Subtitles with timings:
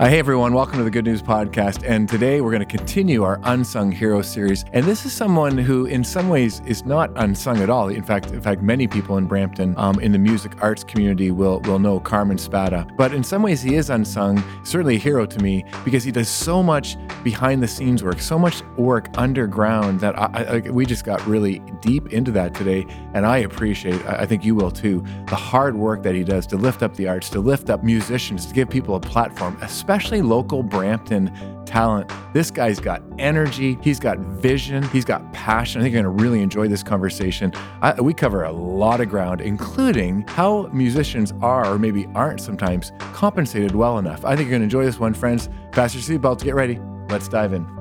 [0.00, 1.82] Hey everyone, welcome to the Good News Podcast.
[1.84, 4.64] And today we're going to continue our Unsung Hero series.
[4.72, 7.88] And this is someone who, in some ways, is not unsung at all.
[7.88, 11.58] In fact, in fact, many people in Brampton, um, in the music arts community, will
[11.62, 12.86] will know Carmen Spada.
[12.96, 14.40] But in some ways, he is unsung.
[14.62, 18.38] Certainly a hero to me because he does so much behind the scenes work, so
[18.38, 22.86] much work underground that I, I, we just got really deep into that today.
[23.14, 24.00] And I appreciate.
[24.06, 25.04] I think you will too.
[25.26, 28.46] The hard work that he does to lift up the arts, to lift up musicians,
[28.46, 29.87] to give people a platform, especially
[30.22, 31.32] local Brampton
[31.64, 32.10] talent.
[32.32, 35.80] This guy's got energy, he's got vision, he's got passion.
[35.80, 37.52] I think you're going to really enjoy this conversation.
[37.80, 42.92] I, we cover a lot of ground, including how musicians are or maybe aren't sometimes
[43.12, 44.24] compensated well enough.
[44.24, 45.48] I think you're going to enjoy this one, friends.
[45.72, 46.78] Fasten your seatbelts, get ready.
[47.08, 47.77] Let's dive in.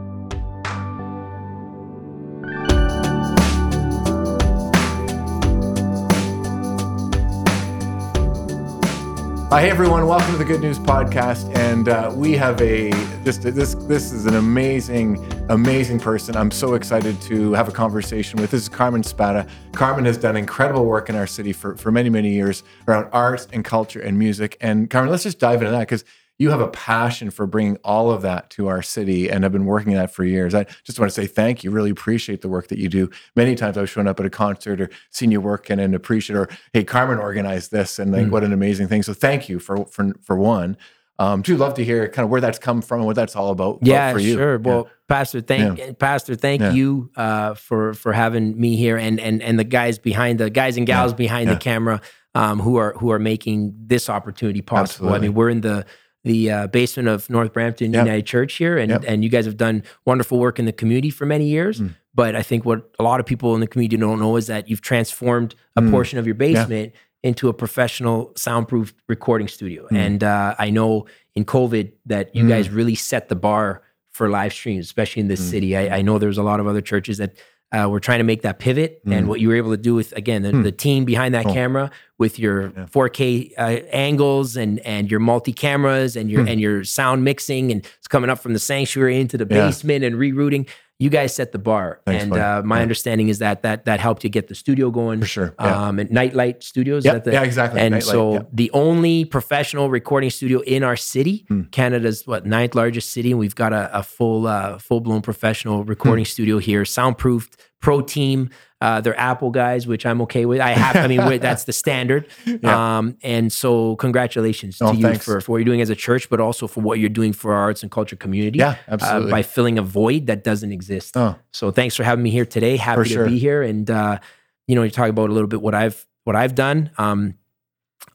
[9.50, 12.92] Hey everyone, welcome to the Good News Podcast, and uh, we have a
[13.24, 16.36] just this this is an amazing amazing person.
[16.36, 18.52] I'm so excited to have a conversation with.
[18.52, 19.48] This is Carmen Spada.
[19.72, 23.48] Carmen has done incredible work in our city for for many many years around arts
[23.54, 24.58] and culture and music.
[24.60, 26.04] And Carmen, let's just dive into that because
[26.40, 29.66] you have a passion for bringing all of that to our city and have been
[29.66, 30.54] working that for years.
[30.54, 31.72] I just want to say thank you.
[31.72, 33.10] Really appreciate the work that you do.
[33.36, 36.50] Many times I've shown up at a concert or seen you working and appreciate, or
[36.74, 38.32] hey, Carmen organized this, and like mm.
[38.32, 39.04] what an amazing thing.
[39.04, 40.78] So thank you for for for one.
[41.20, 43.50] Um, do love to hear kind of where that's come from and what that's all
[43.50, 43.80] about.
[43.82, 44.36] Yeah, for you.
[44.36, 44.60] sure.
[44.60, 44.92] Well, yeah.
[45.08, 45.92] Pastor, thank yeah.
[45.94, 46.72] Pastor, thank yeah.
[46.74, 50.78] you uh, for for having me here and and and the guys behind the guys
[50.78, 52.02] and gals behind the camera
[52.36, 55.08] um, who are who are making this opportunity possible.
[55.08, 55.18] Absolutely.
[55.18, 55.86] I mean, we're in the
[56.24, 58.06] the uh, basement of North Brampton yep.
[58.06, 59.04] United Church here, and yep.
[59.08, 61.80] and you guys have done wonderful work in the community for many years.
[61.80, 61.96] Mm.
[62.14, 64.70] But I think what a lot of people in the community don't know is that
[64.70, 65.92] you've transformed a mm.
[65.92, 67.30] portion of your basement yeah.
[67.30, 69.88] into a professional soundproof recording studio.
[69.92, 69.98] Mm.
[69.98, 72.76] And uh, I know in COVID that you guys mm.
[72.76, 75.50] really set the bar for live streams, especially in this mm.
[75.52, 75.78] city.
[75.78, 77.38] I, I know there's a lot of other churches that
[77.72, 79.14] uh, we're trying to make that pivot, mm.
[79.14, 80.64] and what you were able to do with again the, mm.
[80.64, 82.86] the team behind that camera with your yeah.
[82.86, 83.62] 4K uh,
[83.92, 86.52] angles and and your multi cameras and your mm.
[86.52, 90.08] and your sound mixing, and it's coming up from the sanctuary into the basement yeah.
[90.08, 90.68] and rerouting
[91.00, 92.82] you guys set the bar, Thanks, and uh, my yeah.
[92.82, 95.56] understanding is that that that helped you get the studio going for sure.
[95.60, 95.88] Yeah.
[95.88, 97.24] Um, and Nightlight Studios, yep.
[97.24, 97.80] the, yeah, exactly.
[97.80, 98.50] And Nightlight, so yep.
[98.52, 101.64] the only professional recording studio in our city, hmm.
[101.72, 105.84] Canada's what ninth largest city, and we've got a, a full uh, full blown professional
[105.84, 106.30] recording hmm.
[106.30, 108.50] studio here, soundproofed, pro team.
[108.80, 110.62] Uh, they're Apple guys, which I'm okay with.
[110.62, 112.28] I have, I mean, that's the standard.
[112.46, 112.98] Yeah.
[112.98, 116.30] Um, and so, congratulations oh, to you for, for what you're doing as a church,
[116.30, 118.60] but also for what you're doing for our arts and culture community.
[118.60, 119.30] Yeah, absolutely.
[119.30, 121.16] Uh, by filling a void that doesn't exist.
[121.18, 121.36] Oh.
[121.52, 122.78] So, thanks for having me here today.
[122.78, 123.26] Happy sure.
[123.26, 123.62] to be here.
[123.62, 124.20] And uh,
[124.66, 126.90] you know, you talk about a little bit what I've what I've done.
[126.98, 127.36] Um,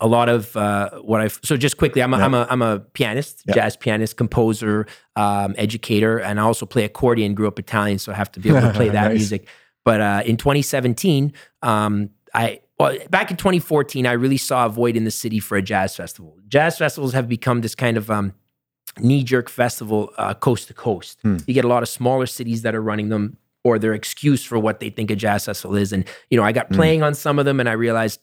[0.03, 2.81] a lot of uh, what I've so just quickly, I'm a, am a I'm a
[2.81, 7.35] pianist, jazz pianist, composer, um, educator, and I also play accordion.
[7.35, 9.15] Grew up Italian, so I have to be able to play that nice.
[9.15, 9.49] music.
[9.85, 14.97] But uh, in 2017, um, I well, back in 2014, I really saw a void
[14.97, 16.37] in the city for a jazz festival.
[16.49, 18.35] Jazz festivals have become this kind of um,
[18.99, 21.21] knee jerk festival uh, coast to coast.
[21.23, 21.37] Hmm.
[21.47, 24.59] You get a lot of smaller cities that are running them or their excuse for
[24.59, 25.93] what they think a jazz festival is.
[25.93, 26.75] And, you know, I got hmm.
[26.75, 27.05] playing hmm.
[27.05, 28.19] on some of them and I realized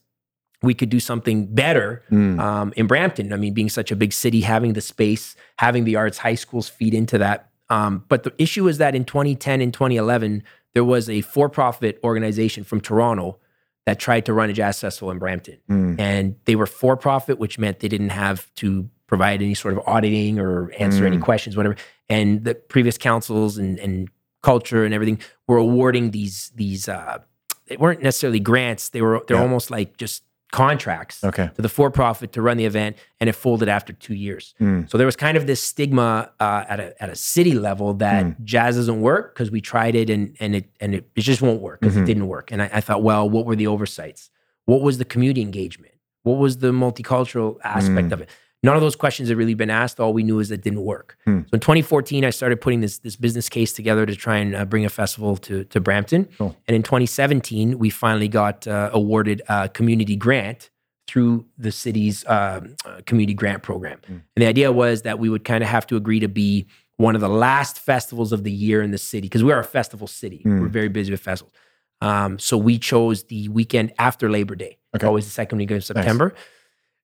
[0.61, 2.39] we could do something better hmm.
[2.39, 3.31] um, in Brampton.
[3.31, 6.67] I mean, being such a big city, having the space, having the arts high schools
[6.67, 7.49] feed into that.
[7.69, 10.43] Um, but the issue is that in 2010 and 2011,
[10.73, 13.39] there was a for-profit organization from Toronto
[13.85, 15.99] that tried to run a jazz festival in Brampton, mm.
[15.99, 20.39] and they were for-profit, which meant they didn't have to provide any sort of auditing
[20.39, 21.07] or answer mm.
[21.07, 21.75] any questions, whatever.
[22.07, 24.09] And the previous councils and, and
[24.43, 26.87] culture and everything were awarding these these.
[26.87, 27.19] Uh,
[27.67, 29.43] they weren't necessarily grants; they were they're yeah.
[29.43, 31.49] almost like just contracts okay.
[31.55, 34.55] to the for profit to run the event, and it folded after two years.
[34.59, 34.89] Mm.
[34.89, 38.25] So there was kind of this stigma uh, at a at a city level that
[38.25, 38.43] mm.
[38.43, 41.61] jazz doesn't work because we tried it and and it and it, it just won't
[41.61, 42.03] work because mm-hmm.
[42.03, 42.51] it didn't work.
[42.51, 44.29] And I, I, thought, well, what were the oversights?
[44.65, 45.93] What was the community engagement?
[46.23, 48.11] What was the multicultural aspect mm.
[48.11, 48.29] of it?
[48.61, 49.99] None of those questions had really been asked.
[49.99, 51.17] All we knew is that it didn't work.
[51.23, 51.41] Hmm.
[51.41, 54.65] So in 2014, I started putting this this business case together to try and uh,
[54.65, 56.27] bring a festival to to Brampton.
[56.37, 56.55] Cool.
[56.67, 60.69] And in 2017, we finally got uh, awarded a community grant
[61.07, 63.99] through the city's um, uh, community grant program.
[64.05, 64.13] Hmm.
[64.13, 66.67] And the idea was that we would kind of have to agree to be
[66.97, 69.63] one of the last festivals of the year in the city because we are a
[69.63, 70.41] festival city.
[70.43, 70.59] Hmm.
[70.59, 71.53] We're very busy with festivals.
[72.01, 75.07] Um, so we chose the weekend after Labor Day, okay.
[75.07, 76.29] always the second week of September.
[76.29, 76.43] Nice.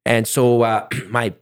[0.05, 1.33] And so uh, my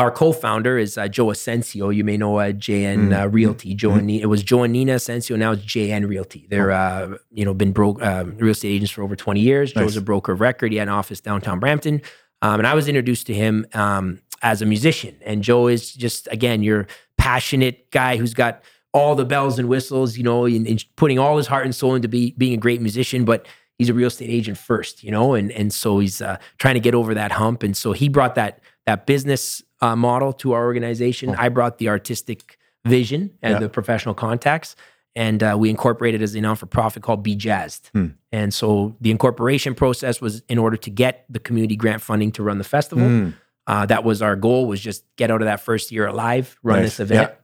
[0.00, 1.90] our co-founder is uh, Joe Asensio.
[1.90, 3.20] You may know uh, JN mm.
[3.20, 3.74] uh, Realty.
[3.74, 3.98] Joe mm.
[3.98, 5.36] and Nina, it was Joe and Nina Asensio.
[5.36, 6.46] Now it's JN Realty.
[6.48, 9.76] They're uh, you know been broke uh, real estate agents for over twenty years.
[9.76, 9.84] Nice.
[9.84, 10.72] Joe's a broker of record.
[10.72, 12.00] He had an office downtown Brampton,
[12.40, 15.16] um, and I was introduced to him um, as a musician.
[15.24, 16.86] And Joe is just again your
[17.18, 18.62] passionate guy who's got
[18.94, 21.94] all the bells and whistles, you know, and, and putting all his heart and soul
[21.94, 23.46] into be, being a great musician, but
[23.78, 26.80] he's a real estate agent first, you know, and and so he's uh, trying to
[26.80, 27.62] get over that hump.
[27.62, 31.34] And so he brought that that business uh, model to our organization.
[31.36, 33.58] I brought the artistic vision and yeah.
[33.60, 34.76] the professional contacts,
[35.14, 37.90] and uh, we incorporated as a non for profit called Be Jazzed.
[37.92, 38.06] Hmm.
[38.32, 42.42] And so the incorporation process was in order to get the community grant funding to
[42.42, 43.06] run the festival.
[43.06, 43.30] Hmm.
[43.66, 46.80] Uh, that was our goal was just get out of that first year alive, run
[46.80, 46.86] nice.
[46.86, 47.30] this event.
[47.30, 47.36] Yeah.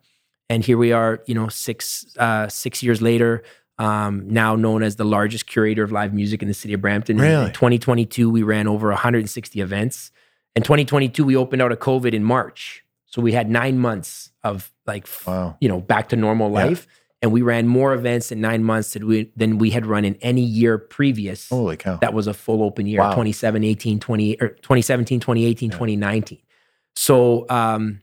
[0.48, 3.42] And here we are, you know, six uh, six years later,
[3.78, 7.18] um, now known as the largest curator of live music in the city of Brampton.
[7.18, 7.46] Really?
[7.46, 10.12] In 2022, we ran over 160 events.
[10.56, 12.82] In 2022, we opened out of COVID in March.
[13.04, 15.56] So we had nine months of like, wow.
[15.60, 16.86] you know, back to normal life.
[16.86, 16.92] Yeah.
[17.22, 20.16] And we ran more events in nine months than we, than we had run in
[20.16, 21.48] any year previous.
[21.50, 21.96] Holy cow.
[21.96, 23.10] That was a full open year, wow.
[23.10, 25.74] 2017, 18, 20, or 2017, 2018, yeah.
[25.74, 26.38] 2019.
[26.94, 28.00] So, um,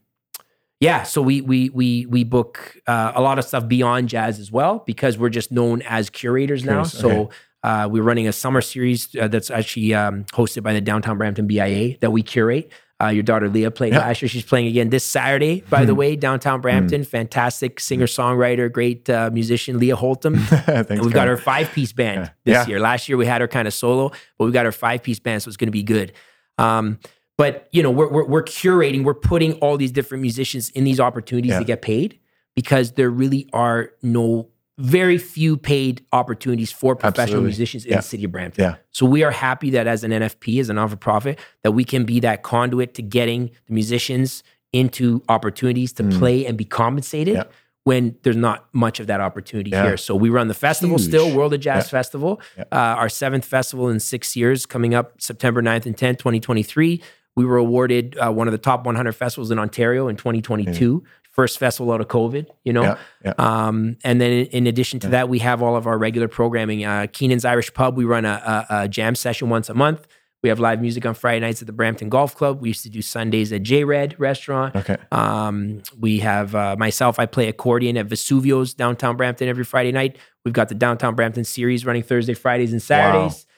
[0.79, 4.51] yeah, so we we we we book uh, a lot of stuff beyond jazz as
[4.51, 6.83] well because we're just known as curators now.
[6.83, 7.35] so okay.
[7.63, 11.48] Uh, we're running a summer series uh, that's actually um, hosted by the Downtown Brampton
[11.48, 12.71] BIA that we curate.
[13.01, 14.30] Uh, your daughter Leah played last year.
[14.30, 16.00] She's playing again this Saturday, by the hmm.
[16.00, 17.01] way, downtown Brampton.
[17.01, 17.07] Mm.
[17.07, 20.39] Fantastic singer songwriter, great uh, musician, Leah Holtom.
[20.48, 22.30] Thanks, and we've got her five piece band yeah.
[22.45, 22.68] this yeah.
[22.68, 22.80] year.
[22.80, 25.42] Last year we had her kind of solo, but we've got her five piece band,
[25.42, 26.13] so it's going to be good.
[26.57, 27.00] Um,
[27.38, 31.00] but you know, we're, we're, we're curating, we're putting all these different musicians in these
[31.00, 31.59] opportunities yeah.
[31.59, 32.19] to get paid
[32.56, 37.47] because there really are no very few paid opportunities for professional Absolutely.
[37.47, 37.97] musicians in yeah.
[37.97, 38.63] the city of Brampton.
[38.63, 38.75] Yeah.
[38.91, 42.19] So we are happy that as an NFP, as a non-for-profit, that we can be
[42.21, 46.17] that conduit to getting the musicians into opportunities to mm.
[46.17, 47.35] play and be compensated.
[47.35, 47.43] Yeah
[47.85, 49.83] when there's not much of that opportunity yeah.
[49.83, 49.97] here.
[49.97, 51.09] So we run the festival Huge.
[51.09, 51.89] still, World of Jazz.
[51.89, 52.41] Festival.
[52.57, 57.01] Uh, our seventh festival in six years, coming up September 9th and 10th, 2023.
[57.35, 61.03] We were awarded uh, one of the top 100 festivals in Ontario in 2022.
[61.33, 62.83] First festival out of COVID, you know.
[62.83, 63.33] Yeah, yeah.
[63.38, 65.12] Um, and then in, in addition to yeah.
[65.12, 66.85] that, we have all of our regular programming.
[66.85, 70.07] Uh, Keenan's Irish Pub, we run a, a, a, jam session once a month.
[70.44, 72.62] We have live music on Friday nights at the Brampton Golf Club.
[72.62, 74.75] We used to do Sundays at J Red Restaurant.
[74.75, 74.97] Okay.
[75.12, 77.18] Um, we have uh, myself.
[77.18, 80.18] I play accordion at Vesuvio's downtown Brampton every Friday night.
[80.45, 83.45] We've got the downtown Brampton series running Thursday, Fridays, and Saturdays.
[83.47, 83.52] Wow.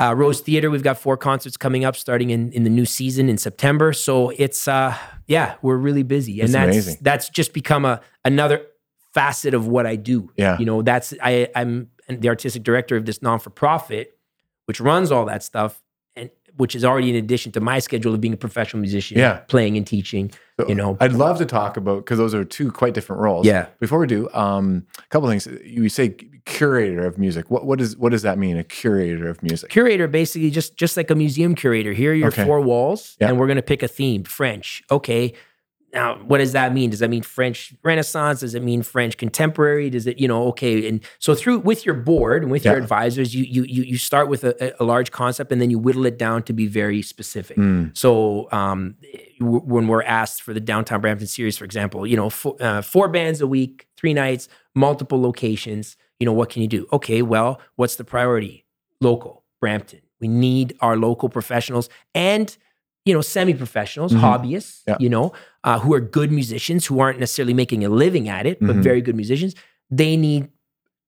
[0.00, 3.28] Uh, Rose Theater, we've got four concerts coming up starting in, in the new season
[3.28, 3.92] in September.
[3.92, 6.40] So it's uh yeah, we're really busy.
[6.40, 6.96] And that's amazing.
[7.02, 8.62] that's just become a another
[9.12, 10.32] facet of what I do.
[10.36, 10.58] Yeah.
[10.58, 14.18] You know, that's I I'm the artistic director of this non-for-profit,
[14.64, 15.82] which runs all that stuff
[16.16, 19.40] and which is already in addition to my schedule of being a professional musician, yeah.
[19.48, 20.32] playing and teaching.
[20.58, 23.44] So you know, I'd love to talk about because those are two quite different roles.
[23.44, 23.66] Yeah.
[23.80, 25.46] Before we do, um, a couple things.
[25.62, 27.50] You say curator of music.
[27.50, 28.56] What what is what does that mean?
[28.56, 29.70] A curator of music?
[29.70, 31.92] Curator, basically, just just like a museum curator.
[31.92, 32.44] Here are your okay.
[32.44, 33.28] four walls, yeah.
[33.28, 34.24] and we're going to pick a theme.
[34.24, 34.82] French.
[34.90, 35.34] Okay,
[35.92, 36.90] now, what does that mean?
[36.90, 38.40] Does that mean French Renaissance?
[38.40, 39.90] Does it mean French contemporary?
[39.90, 40.88] Does it, you know, okay?
[40.88, 42.72] And so through with your board and with yeah.
[42.72, 45.78] your advisors, you you you you start with a, a, large concept and then you
[45.78, 47.56] whittle it down to be very specific.
[47.56, 47.96] Mm.
[47.96, 48.96] So um,
[49.40, 53.08] when we're asked for the downtown Brampton series, for example, you know, four, uh, four
[53.08, 55.96] bands a week, three nights, multiple locations.
[56.20, 56.86] You know, what can you do?
[56.92, 58.64] Okay, well, what's the priority?
[59.00, 60.02] Local, Brampton.
[60.20, 62.56] We need our local professionals and
[63.06, 64.24] you know, semi-professionals, mm-hmm.
[64.24, 64.96] hobbyists, yeah.
[65.00, 65.32] you know,
[65.64, 68.82] uh, who are good musicians who aren't necessarily making a living at it, but mm-hmm.
[68.82, 69.54] very good musicians.
[69.90, 70.48] They need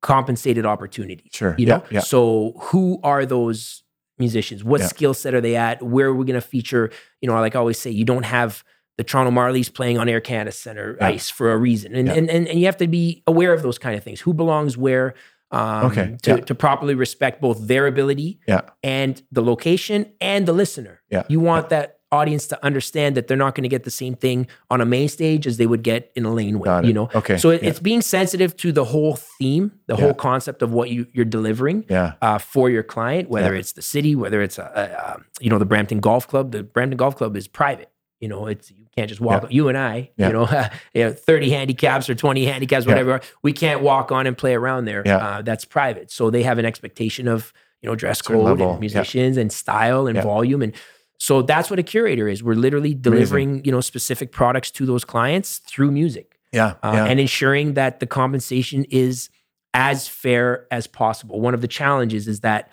[0.01, 1.31] compensated opportunities.
[1.33, 1.55] Sure.
[1.59, 2.01] You know, yeah, yeah.
[2.01, 3.83] so who are those
[4.19, 4.65] musicians?
[4.65, 5.83] What skill set are they at?
[5.83, 6.91] Where are we going to feature?
[7.21, 8.65] You know, like I always say, you don't have
[8.99, 12.47] the Toronto Marlies playing on Air Canada Center ice for a reason, and, and and
[12.49, 14.21] and you have to be aware of those kind of things.
[14.21, 15.15] Who belongs where?
[15.51, 16.17] Um, okay.
[16.23, 16.37] To, yeah.
[16.39, 18.63] to properly respect both their ability yeah.
[18.83, 21.03] and the location and the listener.
[21.11, 21.25] Yeah.
[21.29, 21.81] You want yeah.
[21.81, 24.87] that audience to understand that they're not going to get the same thing on a
[24.87, 26.87] main stage as they would get in a lane laneway.
[26.87, 27.11] You know.
[27.15, 27.37] Okay.
[27.37, 31.07] So it, it's being sensitive to the whole theme, the whole concept of what you,
[31.13, 31.85] you're delivering.
[31.89, 32.15] Yeah.
[32.23, 35.59] Uh, for your client, whether it's the city, whether it's a, a, a, you know
[35.59, 36.53] the Brampton Golf Club.
[36.53, 37.92] The Brampton Golf Club is private.
[38.23, 39.43] You know, it's you can't just walk.
[39.43, 39.49] Yeah.
[39.51, 40.29] You and I, yeah.
[40.29, 43.11] you, know, you know, thirty handicaps or twenty handicaps, whatever.
[43.11, 43.29] Yeah.
[43.43, 45.07] We can't walk on and play around there.
[45.07, 46.13] Uh, that's private.
[46.13, 47.53] So they have an expectation of
[47.83, 50.73] you know dress code and musicians and style and volume and.
[51.19, 52.43] So that's what a curator is.
[52.43, 53.65] We're literally delivering, Amazing.
[53.65, 56.37] you know, specific products to those clients through music.
[56.53, 59.31] Yeah, uh, and ensuring that the compensation is
[59.75, 61.41] as fair as possible.
[61.41, 62.73] One of the challenges is that,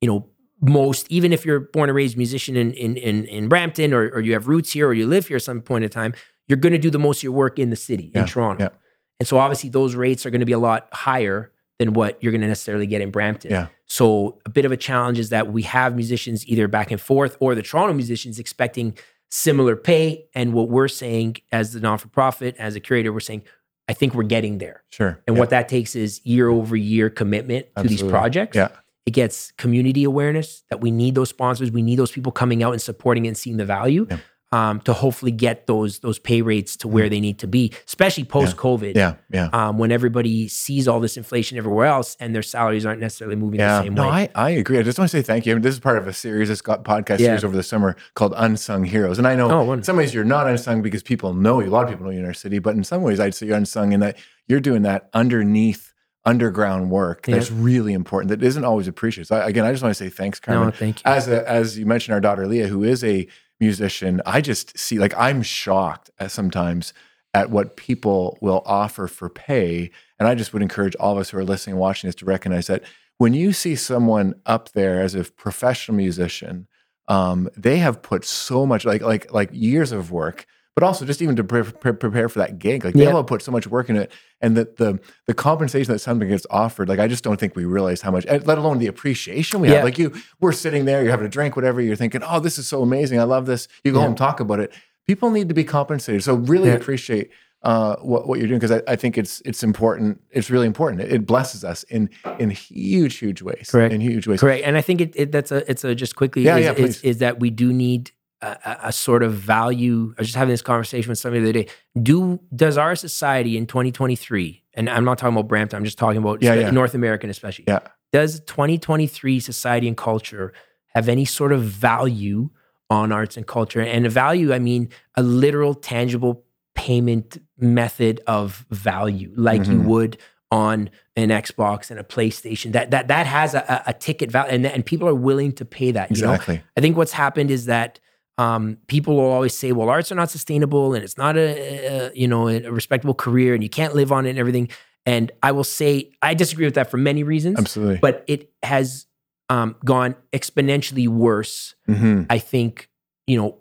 [0.00, 0.28] you know,
[0.60, 4.20] most, even if you're born and raised musician in in in, in Brampton or, or
[4.20, 6.14] you have roots here or you live here at some point in time,
[6.48, 8.64] you're going to do the most of your work in the city yeah, in Toronto.
[8.64, 8.70] Yeah.
[9.18, 12.32] And so obviously those rates are going to be a lot higher than what you're
[12.32, 13.50] going to necessarily get in Brampton.
[13.50, 13.68] Yeah.
[13.86, 17.36] So a bit of a challenge is that we have musicians either back and forth
[17.40, 18.96] or the Toronto musicians expecting
[19.30, 20.26] similar pay.
[20.34, 23.42] And what we're saying as the non for profit, as a curator, we're saying,
[23.88, 24.84] I think we're getting there.
[24.90, 25.20] Sure.
[25.26, 25.40] And yeah.
[25.40, 27.96] what that takes is year over year commitment Absolutely.
[27.96, 28.56] to these projects.
[28.56, 28.68] Yeah.
[29.10, 31.72] It gets community awareness that we need those sponsors.
[31.72, 34.06] We need those people coming out and supporting and seeing the value.
[34.08, 34.18] Yeah
[34.52, 37.10] um, to hopefully get those those pay rates to where mm.
[37.10, 38.96] they need to be, especially post COVID.
[38.96, 39.48] Yeah, yeah.
[39.52, 43.60] Um, when everybody sees all this inflation everywhere else, and their salaries aren't necessarily moving
[43.60, 43.78] yeah.
[43.78, 44.28] the same no, way.
[44.34, 44.78] I, I agree.
[44.78, 45.52] I just want to say thank you.
[45.52, 47.28] I mean, this is part of a series, this got podcast yeah.
[47.28, 49.18] series over the summer called Unsung Heroes.
[49.18, 51.68] And I know oh, in some ways you're not unsung because people know you.
[51.68, 53.46] A lot of people know you in our city, but in some ways I'd say
[53.46, 54.16] you're unsung in that
[54.48, 55.89] you're doing that underneath
[56.24, 57.56] underground work that's yeah.
[57.58, 59.28] really important that isn't always appreciated.
[59.28, 60.66] So I, again, I just want to say thanks, Carmen.
[60.66, 61.02] No, thank you.
[61.06, 63.26] As a, as you mentioned, our daughter Leah, who is a
[63.58, 66.92] musician, I just see like I'm shocked at sometimes
[67.32, 69.90] at what people will offer for pay.
[70.18, 72.24] And I just would encourage all of us who are listening and watching this to
[72.24, 72.82] recognize that
[73.18, 76.66] when you see someone up there as a professional musician,
[77.08, 81.20] um, they have put so much like like like years of work but also just
[81.20, 82.84] even to pre- pre- prepare for that gig.
[82.84, 83.12] Like they yeah.
[83.12, 86.46] all put so much work in it, and that the the compensation that something gets
[86.50, 88.24] offered, like I just don't think we realize how much.
[88.26, 89.76] Let alone the appreciation we yeah.
[89.76, 89.84] have.
[89.84, 91.80] Like you, we're sitting there, you're having a drink, whatever.
[91.80, 93.20] You're thinking, oh, this is so amazing.
[93.20, 93.68] I love this.
[93.84, 94.06] You go yeah.
[94.06, 94.72] home, talk about it.
[95.06, 96.22] People need to be compensated.
[96.22, 97.30] So really appreciate
[97.62, 100.20] uh, what, what you're doing because I, I, think it's it's important.
[100.30, 101.02] It's really important.
[101.02, 102.08] It, it, blesses us in
[102.38, 103.68] in huge huge ways.
[103.70, 103.92] Correct.
[103.92, 104.40] In huge ways.
[104.40, 104.64] Correct.
[104.64, 107.00] And I think it, it that's a it's a just quickly yeah, is, yeah, is,
[107.02, 108.12] is, that we do need
[108.42, 110.14] a, a, sort of value.
[110.16, 111.72] I was just having this conversation with somebody the other day.
[112.00, 116.18] Do does our society in 2023, and I'm not talking about Brampton, I'm just talking
[116.18, 116.70] about yeah, yeah.
[116.70, 117.64] North American especially.
[117.68, 117.80] Yeah.
[118.12, 120.52] Does 2023 society and culture
[120.94, 122.50] have any sort of value
[122.88, 123.80] on arts and culture?
[123.80, 126.44] And a value, I mean a literal, tangible
[126.74, 129.72] payment method of value, like mm-hmm.
[129.72, 130.18] you would
[130.50, 132.72] on an Xbox and a PlayStation.
[132.72, 135.92] That that that has a, a ticket value, and, and people are willing to pay
[135.92, 136.10] that.
[136.10, 136.56] Exactly.
[136.56, 136.62] know?
[136.76, 138.00] I think what's happened is that
[138.40, 142.12] um, people will always say, "Well, arts are not sustainable, and it's not a, a
[142.14, 144.70] you know a respectable career, and you can't live on it and everything."
[145.04, 147.58] And I will say I disagree with that for many reasons.
[147.58, 149.06] Absolutely, but it has
[149.50, 151.74] um, gone exponentially worse.
[151.86, 152.22] Mm-hmm.
[152.30, 152.88] I think
[153.26, 153.58] you know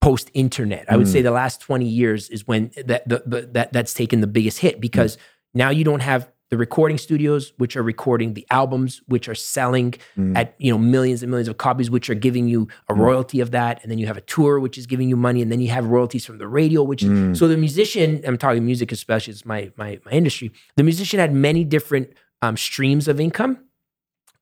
[0.00, 0.86] post internet.
[0.88, 1.24] I would say mm.
[1.24, 4.80] the last twenty years is when that the, the, that that's taken the biggest hit
[4.80, 5.20] because mm.
[5.54, 9.94] now you don't have the recording studios which are recording the albums which are selling
[10.16, 10.36] mm.
[10.36, 12.98] at you know millions and millions of copies which are giving you a mm.
[12.98, 15.52] royalty of that and then you have a tour which is giving you money and
[15.52, 17.36] then you have royalties from the radio which mm.
[17.36, 21.32] so the musician i'm talking music especially it's my my my industry the musician had
[21.32, 23.58] many different um, streams of income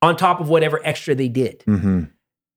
[0.02, 2.04] on top of whatever extra they did mm-hmm.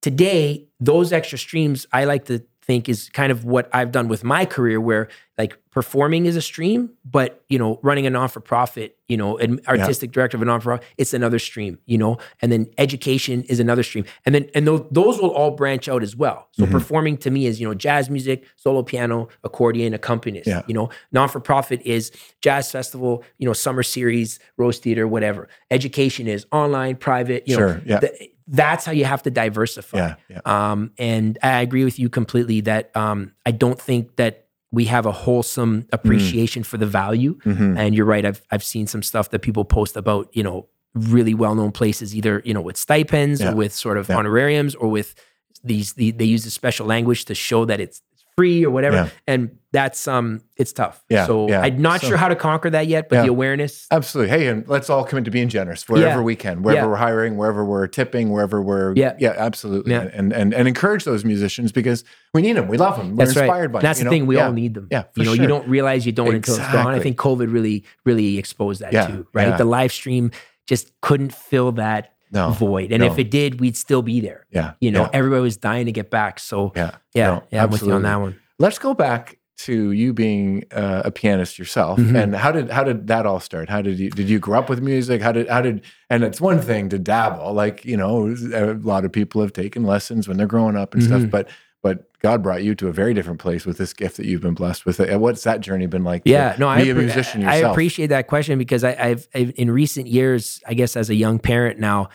[0.02, 4.24] today those extra streams i like to think is kind of what I've done with
[4.24, 9.18] my career where like performing is a stream, but you know, running a non-for-profit, you
[9.18, 10.14] know, an artistic yeah.
[10.14, 14.06] director of a non-for-profit, it's another stream, you know, and then education is another stream.
[14.26, 16.48] And then, and those, those will all branch out as well.
[16.52, 16.72] So mm-hmm.
[16.72, 20.64] performing to me is, you know, jazz music, solo piano, accordion, accompanist, yeah.
[20.68, 22.12] you know, non-for-profit is
[22.42, 25.50] jazz festival, you know, summer series, rose theater, whatever.
[25.70, 27.76] Education is online, private, you sure.
[27.76, 28.00] know, yeah.
[28.00, 30.14] The, that's how you have to diversify.
[30.44, 35.06] Um, and I agree with you completely that um, I don't think that we have
[35.06, 36.66] a wholesome appreciation mm.
[36.66, 37.36] for the value.
[37.40, 37.78] Mm-hmm.
[37.78, 38.26] And you're right.
[38.26, 42.16] I've I've seen some stuff that people post about you know really well known places,
[42.16, 43.52] either you know with stipends yeah.
[43.52, 44.18] or with sort of yeah.
[44.18, 45.16] honorariums or with
[45.64, 48.02] these the, they use a special language to show that it's
[48.40, 48.96] free or whatever.
[48.96, 49.10] Yeah.
[49.28, 51.04] And that's um it's tough.
[51.10, 51.28] Yeah.
[51.28, 51.62] So yeah.
[51.62, 53.22] I'm not so, sure how to conquer that yet, but yeah.
[53.24, 53.86] the awareness.
[53.92, 54.30] Absolutely.
[54.30, 57.66] Hey, and let's all commit to being generous wherever we can, wherever we're hiring, wherever
[57.66, 59.94] we're tipping, wherever we're yeah, yeah, absolutely.
[59.94, 62.70] And and and encourage those musicians because we need them.
[62.70, 63.12] We love them.
[63.12, 63.72] We're that's inspired right.
[63.74, 63.84] by them.
[63.84, 64.26] That's the thing.
[64.26, 64.88] We all need them.
[64.90, 65.04] Yeah.
[65.16, 65.44] You know, sure.
[65.44, 66.54] you don't realize you don't exactly.
[66.54, 66.96] until it's gone.
[66.96, 69.28] I think COVID really, really exposed that too.
[69.34, 69.58] Right.
[69.58, 70.32] The live stream
[70.66, 72.92] just couldn't fill that no, void.
[72.92, 73.12] And no.
[73.12, 74.46] if it did, we'd still be there.
[74.52, 74.74] Yeah.
[74.80, 75.10] You know, yeah.
[75.14, 76.40] everybody was dying to get back.
[76.40, 78.40] So yeah, yeah, no, yeah, I'm with you on that one.
[78.60, 82.16] Let's go back to you being uh, a pianist yourself mm-hmm.
[82.16, 84.70] and how did how did that all start how did you did you grow up
[84.70, 88.34] with music how did how did and it's one thing to dabble like you know
[88.54, 91.20] a lot of people have taken lessons when they're growing up and mm-hmm.
[91.20, 91.50] stuff but
[91.82, 94.54] but God brought you to a very different place with this gift that you've been
[94.54, 95.00] blessed with.
[95.00, 96.24] Uh, what's that journey been like?
[96.26, 97.66] Yeah, no, I, a musician yourself?
[97.66, 101.40] I appreciate that question because I, have in recent years, I guess as a young
[101.40, 102.10] parent now,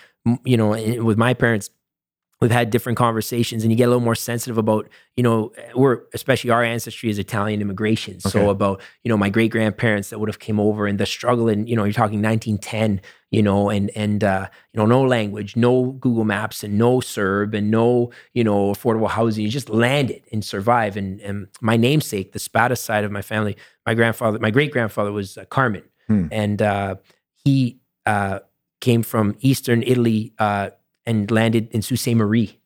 [0.44, 0.70] you know,
[1.02, 1.70] with my parents,
[2.44, 4.86] we've had different conversations and you get a little more sensitive about
[5.16, 8.28] you know we're especially our ancestry is italian immigration okay.
[8.28, 11.48] so about you know my great grandparents that would have came over and the struggle
[11.48, 15.56] and you know you're talking 1910 you know and and uh, you know no language
[15.56, 20.22] no google maps and no serb and no you know affordable housing you just landed
[20.30, 24.50] and survive and, and my namesake the spada side of my family my grandfather my
[24.50, 26.26] great grandfather was uh, carmen hmm.
[26.30, 26.94] and uh,
[27.42, 28.40] he uh,
[28.82, 30.68] came from eastern italy uh,
[31.06, 32.14] and landed in Sault Ste.
[32.14, 32.58] Marie.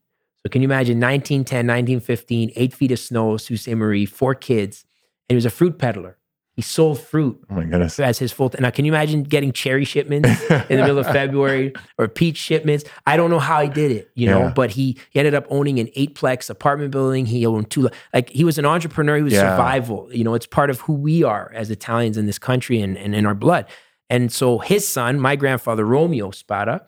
[0.43, 3.71] So can you imagine 1910, 1915, eight feet of snow, Sault Ste.
[3.71, 4.85] Marie, four kids,
[5.29, 6.19] and he was a fruit peddler.
[6.59, 7.41] He sold fruit.
[7.49, 8.01] Oh my goodness.
[8.01, 8.53] As his full.
[8.59, 12.83] Now, can you imagine getting cherry shipments in the middle of February or peach shipments?
[13.07, 15.79] I don't know how he did it, you know, but he, he ended up owning
[15.79, 17.27] an eightplex apartment building.
[17.27, 19.19] He owned two, like he was an entrepreneur.
[19.19, 19.53] He was yeah.
[19.53, 20.09] survival.
[20.13, 23.15] You know, it's part of who we are as Italians in this country and, and
[23.15, 23.67] in our blood.
[24.11, 26.85] And so his son, my grandfather, Romeo Spada,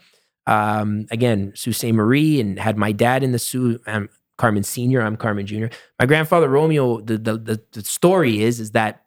[0.51, 1.93] um, again, Sault Ste.
[1.93, 3.79] Marie, and had my dad in the Soo.
[3.87, 5.01] I'm Carmen Senior.
[5.01, 5.71] I'm Carmen Junior.
[5.99, 7.01] My grandfather Romeo.
[7.01, 9.05] The, the the the story is is that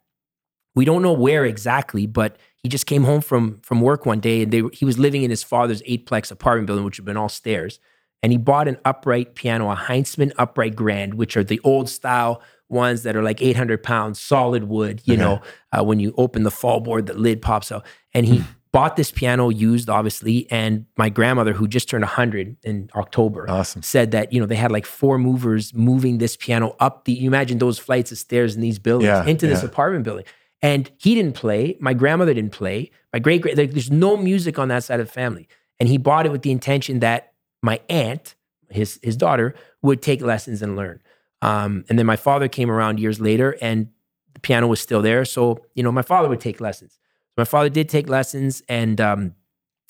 [0.74, 4.42] we don't know where exactly, but he just came home from from work one day,
[4.42, 7.28] and they, he was living in his father's eightplex apartment building, which had been all
[7.28, 7.78] stairs.
[8.22, 12.40] And he bought an upright piano, a Heintzman upright grand, which are the old style
[12.70, 15.02] ones that are like 800 pounds, solid wood.
[15.04, 17.84] You know, uh, when you open the fall board, the lid pops out.
[18.14, 18.42] And he
[18.74, 20.50] bought this piano used, obviously.
[20.50, 23.82] And my grandmother, who just turned 100 in October, awesome.
[23.82, 27.28] said that, you know, they had like four movers moving this piano up the, you
[27.28, 30.24] imagine those flights of stairs in these buildings yeah, into this apartment building.
[30.60, 31.76] And he didn't play.
[31.78, 32.90] My grandmother didn't play.
[33.12, 35.46] My great great, like, there's no music on that side of the family.
[35.78, 38.34] And he bought it with the intention that my aunt,
[38.70, 41.00] his, his daughter, would take lessons and learn.
[41.42, 43.90] Um, and then my father came around years later and
[44.32, 45.24] the piano was still there.
[45.24, 46.98] So, you know, my father would take lessons.
[47.36, 49.34] My father did take lessons, and um,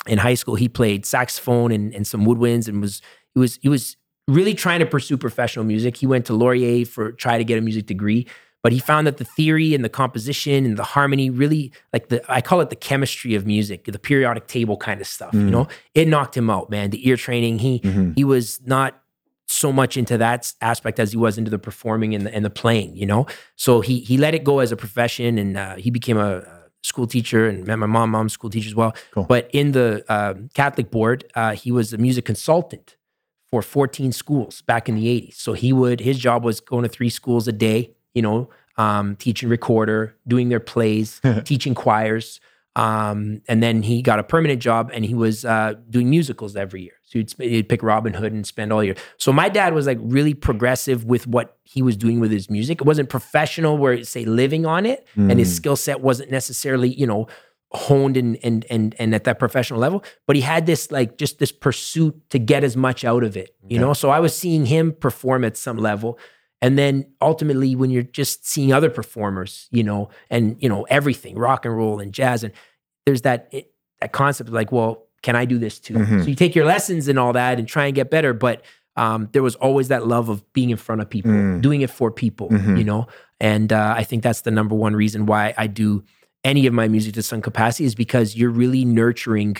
[0.06, 3.02] in high school he played saxophone and, and some woodwinds, and was
[3.34, 3.96] he was he was
[4.28, 5.96] really trying to pursue professional music.
[5.96, 8.26] He went to Laurier for try to get a music degree,
[8.62, 12.22] but he found that the theory and the composition and the harmony really like the
[12.32, 15.32] I call it the chemistry of music, the periodic table kind of stuff.
[15.32, 15.44] Mm.
[15.44, 16.90] You know, it knocked him out, man.
[16.90, 18.12] The ear training, he mm-hmm.
[18.16, 19.00] he was not
[19.46, 22.50] so much into that aspect as he was into the performing and the, and the
[22.50, 22.96] playing.
[22.96, 26.16] You know, so he he let it go as a profession, and uh, he became
[26.16, 26.42] a,
[26.84, 28.94] school teacher and met my mom, mom's school teacher as well.
[29.10, 29.24] Cool.
[29.24, 32.96] But in the uh, Catholic board, uh, he was a music consultant
[33.50, 35.34] for 14 schools back in the 80s.
[35.34, 39.16] So he would, his job was going to three schools a day, you know, um,
[39.16, 42.40] teaching recorder, doing their plays, teaching choirs.
[42.76, 46.82] Um, and then he got a permanent job and he was uh, doing musicals every
[46.82, 46.94] year.
[47.04, 48.96] So he'd, he'd, pick Robin Hood and spend all year.
[49.16, 52.80] So my dad was like really progressive with what he was doing with his music.
[52.80, 55.30] It wasn't professional where it's say living on it mm.
[55.30, 55.56] and his mm.
[55.56, 57.28] skill set wasn't necessarily, you know,
[57.74, 61.40] honed and and and and at that professional level but he had this like just
[61.40, 64.66] this pursuit to get as much out of it you know so i was seeing
[64.66, 66.16] him perform at some level
[66.62, 71.36] and then ultimately, when you're just seeing other performers, you know, and you know everything,
[71.36, 72.52] rock and roll and jazz, and
[73.06, 73.52] there's that
[74.00, 75.94] that concept of like, well, can I do this too?
[75.94, 76.22] Mm-hmm.
[76.22, 78.62] So you take your lessons and all that and try and get better, but
[78.96, 81.60] um, there was always that love of being in front of people, mm.
[81.60, 82.76] doing it for people, mm-hmm.
[82.76, 83.06] you know.
[83.40, 86.04] And uh, I think that's the number one reason why I do
[86.44, 89.56] any of my music to some capacity is because you're really nurturing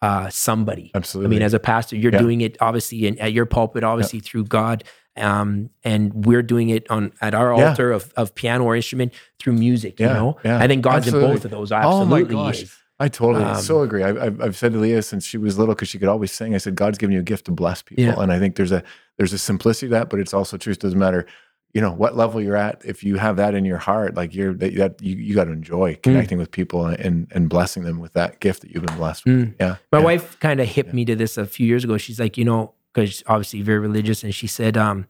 [0.00, 0.90] uh, somebody.
[0.94, 1.28] Absolutely.
[1.28, 2.18] I mean, as a pastor, you're yeah.
[2.18, 4.24] doing it obviously in, at your pulpit, obviously yeah.
[4.24, 4.82] through God
[5.16, 7.68] um, and we're doing it on at our yeah.
[7.68, 10.00] altar of, of piano or instrument through music.
[10.00, 10.58] Yeah, you know, yeah.
[10.58, 11.28] I think God's Absolutely.
[11.28, 11.72] in both of those.
[11.72, 12.78] Absolutely, oh my gosh.
[12.98, 14.04] I totally um, so agree.
[14.04, 16.54] I, have I've said to Leah since she was little because she could always sing.
[16.54, 18.14] I said God's given you a gift to bless people, yeah.
[18.16, 18.84] and I think there's a
[19.18, 20.78] there's a simplicity to that, but it's also truth.
[20.78, 21.26] Doesn't matter,
[21.72, 22.80] you know, what level you're at.
[22.84, 25.52] If you have that in your heart, like you're that, that you, you got to
[25.52, 26.02] enjoy mm.
[26.02, 26.42] connecting mm.
[26.42, 29.34] with people and and blessing them with that gift that you've been blessed with.
[29.34, 29.54] Mm.
[29.58, 30.04] Yeah, my yeah.
[30.04, 31.96] wife kind of hit me to this a few years ago.
[31.96, 35.06] She's like, you know, because obviously very religious, and she said, um,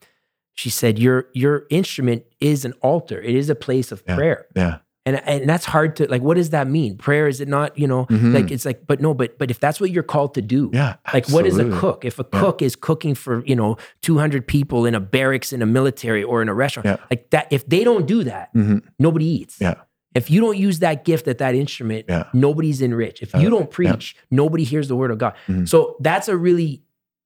[0.55, 3.21] she said, "Your your instrument is an altar.
[3.21, 4.79] It is a place of yeah, prayer." Yeah.
[5.05, 6.23] And and that's hard to like.
[6.23, 6.97] What does that mean?
[6.97, 7.77] Prayer is it not?
[7.77, 8.35] You know, mm-hmm.
[8.35, 10.97] like it's like, but no, but but if that's what you're called to do, yeah.
[11.13, 12.05] Like, what is a cook?
[12.05, 12.41] If a yeah.
[12.41, 16.41] cook is cooking for you know 200 people in a barracks in a military or
[16.41, 16.97] in a restaurant, yeah.
[17.11, 18.79] like that, if they don't do that, mm-hmm.
[19.01, 19.61] nobody eats.
[19.61, 19.75] Yeah.
[20.15, 22.25] If you don't use that gift at that instrument, yeah.
[22.35, 23.23] nobody's enriched.
[23.23, 25.35] If you don't preach, nobody hears the word of God.
[25.49, 25.65] Mm-hmm.
[25.65, 26.83] So that's a really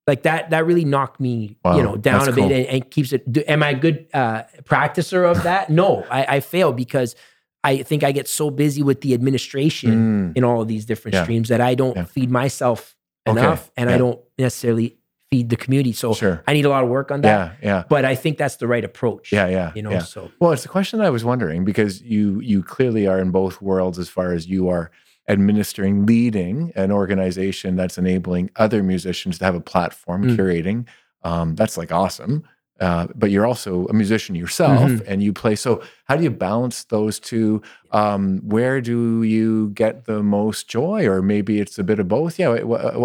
[0.06, 3.12] like that that really knocked me wow, you know down a bit and, and, keeps
[3.12, 7.16] it do, am i a good uh, practicer of that no I, I, fail because
[7.64, 10.36] i think i get so busy with the administration mm.
[10.36, 11.22] in all of these different yeah.
[11.24, 12.04] streams that i don't yeah.
[12.04, 13.72] feed myself enough okay.
[13.76, 13.96] and yeah.
[13.96, 14.96] i don't necessarily
[15.30, 16.42] feed the community so sure.
[16.46, 18.66] i need a lot of work on that yeah yeah but i think that's the
[18.66, 21.64] right approach yeah yeah you know so well it's a question that i was wondering
[21.64, 24.92] because you you clearly are in both worlds as far as you are
[25.28, 30.36] administering, leading an organization that's enabling other musicians to have a platform, mm.
[30.36, 30.86] curating.
[31.22, 32.44] Um, that's like awesome.
[32.78, 35.10] Uh, but you're also a musician yourself mm-hmm.
[35.10, 35.56] and you play.
[35.56, 37.62] So, how do you balance those two?
[37.90, 41.06] Um, where do you get the most joy?
[41.06, 42.38] Or maybe it's a bit of both.
[42.38, 42.58] Yeah.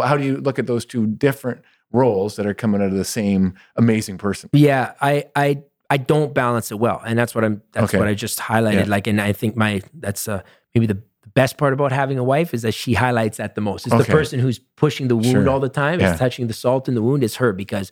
[0.06, 3.06] How do you look at those two different roles that are coming out of the
[3.06, 4.50] same amazing person?
[4.52, 4.94] Yeah.
[5.00, 7.02] I, I, I don't balance it well.
[7.06, 7.98] And that's what I'm, that's okay.
[7.98, 8.74] what I just highlighted.
[8.74, 8.86] Yeah.
[8.88, 10.42] Like, and I think my, that's uh,
[10.76, 13.86] maybe the best part about having a wife is that she highlights that the most.
[13.86, 14.04] It's okay.
[14.04, 15.50] the person who's pushing the wound sure.
[15.50, 16.14] all the time, yeah.
[16.14, 17.92] is touching the salt in the wound, It's her because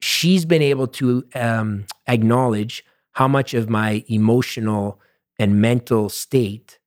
[0.00, 5.00] she's been able to um, acknowledge how much of my emotional
[5.38, 6.78] and mental state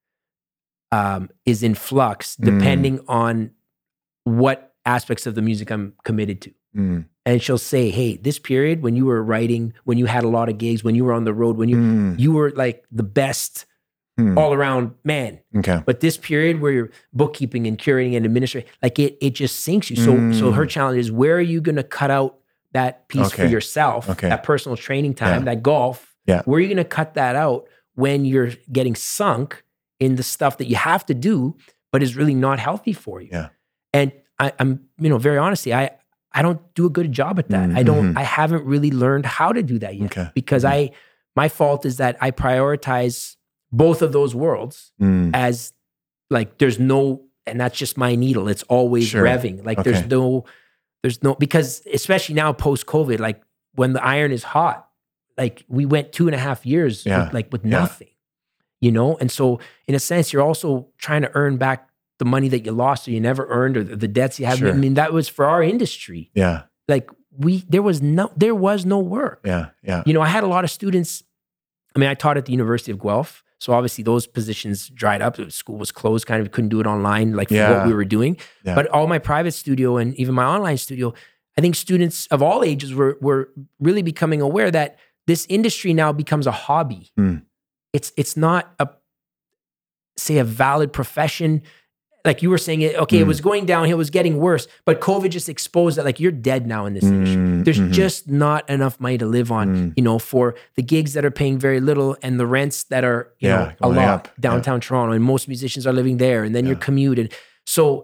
[0.92, 2.46] um, is in flux mm.
[2.46, 3.06] depending mm.
[3.08, 3.52] on
[4.24, 6.54] what aspects of the music I'm committed to.
[6.76, 7.06] Mm.
[7.26, 10.50] And she'll say, "Hey, this period when you were writing, when you had a lot
[10.50, 12.20] of gigs, when you were on the road, when you mm.
[12.20, 13.66] you were like the best
[14.20, 14.38] mm.
[14.38, 15.40] all around man.
[15.58, 15.82] Okay.
[15.86, 19.90] But this period where you're bookkeeping and curating and administrating, like it it just sinks
[19.90, 19.96] you.
[19.96, 20.70] So so her mm.
[20.70, 22.38] challenge is where are you going to cut out
[22.74, 23.44] that piece okay.
[23.44, 24.30] for yourself, okay.
[24.30, 25.54] that personal training time, yeah.
[25.54, 26.16] that golf?
[26.26, 26.42] Yeah.
[26.46, 29.64] Where are you going to cut that out when you're getting sunk
[30.00, 31.58] in the stuff that you have to do,
[31.92, 33.30] but is really not healthy for you?
[33.32, 33.50] Yeah.
[33.94, 35.92] And I, am you know, very honestly, I
[36.34, 37.70] I don't do a good job at that.
[37.70, 37.78] Mm-hmm.
[37.78, 38.10] I don't.
[38.10, 38.18] Mm-hmm.
[38.18, 40.30] I haven't really learned how to do that yet okay.
[40.34, 40.74] because mm-hmm.
[40.74, 40.92] I
[41.36, 43.36] my fault is that I prioritize
[43.72, 45.32] both of those worlds mm.
[45.34, 45.74] as
[46.30, 48.48] like there's no and that's just my needle.
[48.48, 49.24] It's always sure.
[49.24, 49.66] revving.
[49.66, 49.92] Like okay.
[49.92, 50.46] there's no
[51.04, 53.42] there's no because especially now post COVID, like
[53.74, 54.88] when the iron is hot,
[55.38, 57.26] like we went two and a half years yeah.
[57.26, 57.72] with, like with yeah.
[57.72, 58.10] nothing,
[58.80, 59.18] you know.
[59.18, 62.72] And so in a sense, you're also trying to earn back the money that you
[62.72, 64.60] lost or you never earned or the, the debts you have.
[64.60, 64.70] Sure.
[64.70, 66.30] I mean, that was for our industry.
[66.36, 66.64] Yeah.
[66.88, 69.42] Like we there was no there was no work.
[69.44, 69.70] Yeah.
[69.82, 70.04] Yeah.
[70.06, 71.24] You know, I had a lot of students.
[71.96, 73.44] I mean, I taught at the University of Guelph.
[73.62, 75.40] So obviously those positions dried up.
[75.52, 77.70] School was closed, kind of couldn't do it online like yeah.
[77.70, 78.38] what we were doing.
[78.66, 78.74] Yeah.
[78.74, 81.14] But all my private studio and even my online studio,
[81.56, 84.98] I think students of all ages were were really becoming aware that
[85.28, 87.12] this industry now becomes a hobby.
[87.20, 87.44] Mm.
[87.94, 88.90] It's it's not a
[90.18, 91.62] say a valid profession
[92.26, 93.22] like you were saying it okay mm.
[93.22, 96.32] it was going downhill it was getting worse but covid just exposed that like you're
[96.32, 97.10] dead now in this mm.
[97.10, 97.92] industry there's mm-hmm.
[97.92, 99.94] just not enough money to live on mm.
[99.96, 103.34] you know for the gigs that are paying very little and the rents that are
[103.40, 104.30] you yeah, know a lot up.
[104.40, 104.80] downtown yeah.
[104.82, 106.72] toronto and most musicians are living there and then yeah.
[106.72, 107.34] you're commuted
[107.66, 108.04] so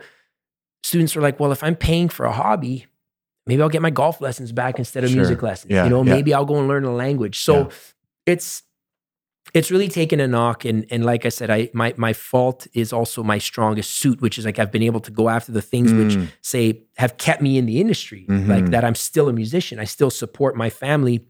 [0.83, 2.85] students are like well if i'm paying for a hobby
[3.45, 5.17] maybe i'll get my golf lessons back instead of sure.
[5.17, 7.69] music lessons you know maybe i'll go and learn a language so
[8.25, 8.63] it's
[9.53, 12.91] it's really taken a knock and and like i said i my my fault is
[12.93, 15.91] also my strongest suit which is like i've been able to go after the things
[15.91, 16.03] mm.
[16.03, 18.49] which say have kept me in the industry mm-hmm.
[18.49, 21.25] like that i'm still a musician i still support my family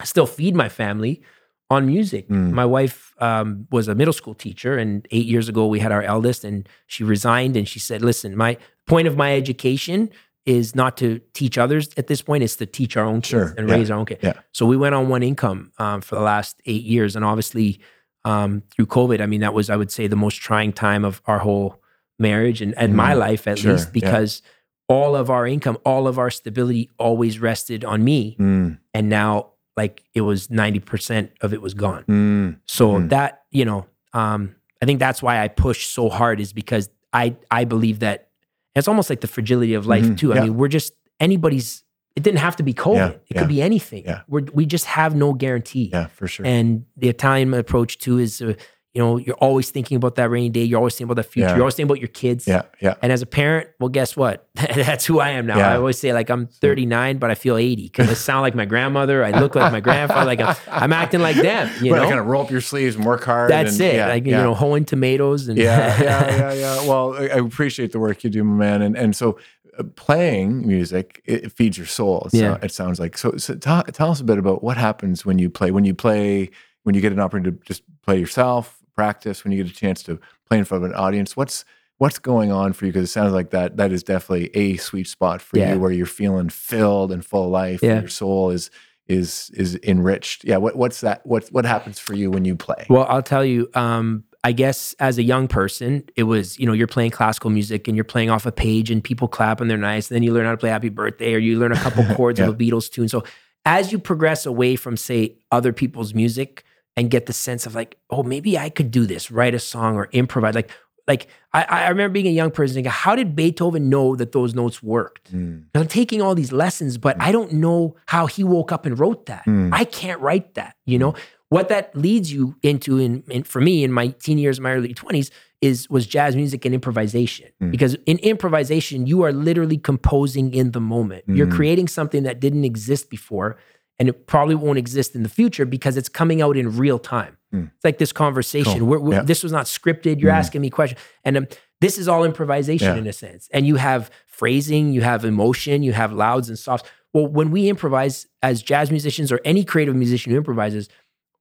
[0.00, 1.22] I still feed my family
[1.70, 2.50] on music mm.
[2.50, 6.02] my wife um, was a middle school teacher and eight years ago we had our
[6.02, 10.10] eldest and she resigned and she said listen my point of my education
[10.46, 13.54] is not to teach others at this point; it's to teach our own kids sure.
[13.56, 13.74] and yeah.
[13.74, 14.20] raise our own kids.
[14.22, 14.34] Yeah.
[14.52, 17.80] So we went on one income um, for the last eight years, and obviously
[18.24, 21.20] um, through COVID, I mean that was I would say the most trying time of
[21.26, 21.80] our whole
[22.18, 22.96] marriage and, and mm.
[22.96, 23.72] my life at sure.
[23.72, 24.96] least because yeah.
[24.96, 28.78] all of our income, all of our stability always rested on me, mm.
[28.92, 32.04] and now like it was ninety percent of it was gone.
[32.04, 32.60] Mm.
[32.66, 33.08] So mm.
[33.10, 37.36] that you know, um, I think that's why I push so hard is because I
[37.50, 38.30] I believe that
[38.74, 40.14] it's almost like the fragility of life mm-hmm.
[40.16, 40.34] too.
[40.34, 41.84] I mean, we're just anybody's.
[42.16, 42.94] It didn't have to be COVID.
[42.94, 43.18] Yeah.
[43.28, 44.04] It could be anything.
[44.04, 44.22] Yeah.
[44.28, 45.90] We're, we just have no guarantee.
[45.92, 46.46] Yeah, for sure.
[46.46, 48.54] And the Italian approach too is, uh,
[48.94, 50.62] you know, you're always thinking about that rainy day.
[50.62, 51.48] You're always thinking about the future.
[51.48, 51.54] Yeah.
[51.54, 52.46] You're always thinking about your kids.
[52.46, 52.94] Yeah, yeah.
[53.02, 54.48] And as a parent, well, guess what?
[54.54, 55.58] That's who I am now.
[55.58, 55.72] Yeah.
[55.72, 58.66] I always say like I'm 39, but I feel 80 because I sound like my
[58.66, 59.24] grandmother.
[59.24, 60.26] I look like my grandfather.
[60.26, 61.72] Like I'm, I'm acting like them.
[61.82, 63.50] You but know, kind of roll up your sleeves and work hard.
[63.50, 63.94] That's and, it.
[63.96, 66.88] Yeah, like you know, hoeing tomatoes and yeah, yeah, yeah, yeah.
[66.88, 68.80] Well, I appreciate the work you do, my man.
[68.80, 69.38] And and so
[69.76, 72.28] uh, playing music it, feeds your soul.
[72.32, 72.58] It, yeah.
[72.62, 73.18] it sounds like.
[73.18, 75.72] So, so tell us a bit about what happens when you play.
[75.72, 76.50] When you play,
[76.84, 79.44] when you get an opportunity to just play yourself, practice.
[79.44, 81.64] When you get a chance to play in front of an audience, what's
[81.98, 82.92] what's going on for you?
[82.92, 85.74] Because it sounds like that that is definitely a sweet spot for yeah.
[85.74, 87.82] you, where you're feeling filled and full of life.
[87.82, 88.00] Yeah.
[88.00, 88.70] your soul is
[89.06, 90.44] is is enriched.
[90.44, 90.58] Yeah.
[90.58, 91.26] What what's that?
[91.26, 92.86] What what happens for you when you play?
[92.88, 93.68] Well, I'll tell you.
[93.74, 97.88] Um, I guess as a young person, it was, you know, you're playing classical music
[97.88, 100.10] and you're playing off a page and people clap and they're nice.
[100.10, 102.38] And then you learn how to play Happy Birthday or you learn a couple chords
[102.38, 102.48] yeah.
[102.48, 103.08] of a Beatles tune.
[103.08, 103.24] So
[103.64, 106.62] as you progress away from, say, other people's music
[106.96, 109.96] and get the sense of like, oh, maybe I could do this, write a song
[109.96, 110.54] or improvise.
[110.54, 110.70] Like,
[111.06, 114.54] like I, I remember being a young person thinking, how did Beethoven know that those
[114.54, 115.34] notes worked?
[115.34, 115.64] Mm.
[115.74, 117.22] I'm taking all these lessons, but mm.
[117.22, 119.44] I don't know how he woke up and wrote that.
[119.44, 119.70] Mm.
[119.72, 121.14] I can't write that, you know?
[121.54, 124.92] what that leads you into in, in, for me in my teen years my early
[124.92, 125.30] 20s
[125.60, 127.70] is was jazz music and improvisation mm.
[127.70, 131.36] because in improvisation you are literally composing in the moment mm.
[131.36, 133.56] you're creating something that didn't exist before
[133.98, 137.36] and it probably won't exist in the future because it's coming out in real time
[137.52, 137.70] mm.
[137.74, 138.88] it's like this conversation cool.
[138.88, 139.22] we're, we're, yeah.
[139.22, 140.36] this was not scripted you're mm.
[140.36, 141.46] asking me questions and um,
[141.80, 143.00] this is all improvisation yeah.
[143.00, 146.88] in a sense and you have phrasing you have emotion you have louds and softs
[147.12, 150.88] well when we improvise as jazz musicians or any creative musician who improvises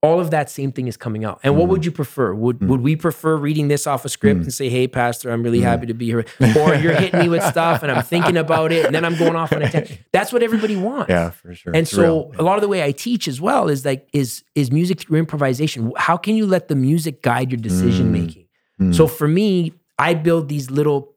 [0.04, 1.40] all of that same thing is coming out.
[1.44, 1.58] And mm.
[1.58, 2.34] what would you prefer?
[2.34, 2.68] Would mm.
[2.68, 4.44] would we prefer reading this off a script mm.
[4.44, 5.64] and say, "Hey, pastor, I'm really mm.
[5.64, 6.26] happy to be here,"
[6.58, 9.38] or you're hitting me with stuff and I'm thinking about it, and then I'm going
[9.38, 10.02] off on a tangent.
[10.12, 11.10] That's what everybody wants.
[11.10, 11.72] Yeah, for sure.
[11.72, 14.44] And it's so a lot of the way I teach as well is like is
[14.56, 15.94] is music through improvisation.
[15.96, 18.12] How can you let the music guide your decision mm.
[18.22, 18.48] making?
[18.82, 18.94] Mm.
[18.94, 21.16] So for me, I build these little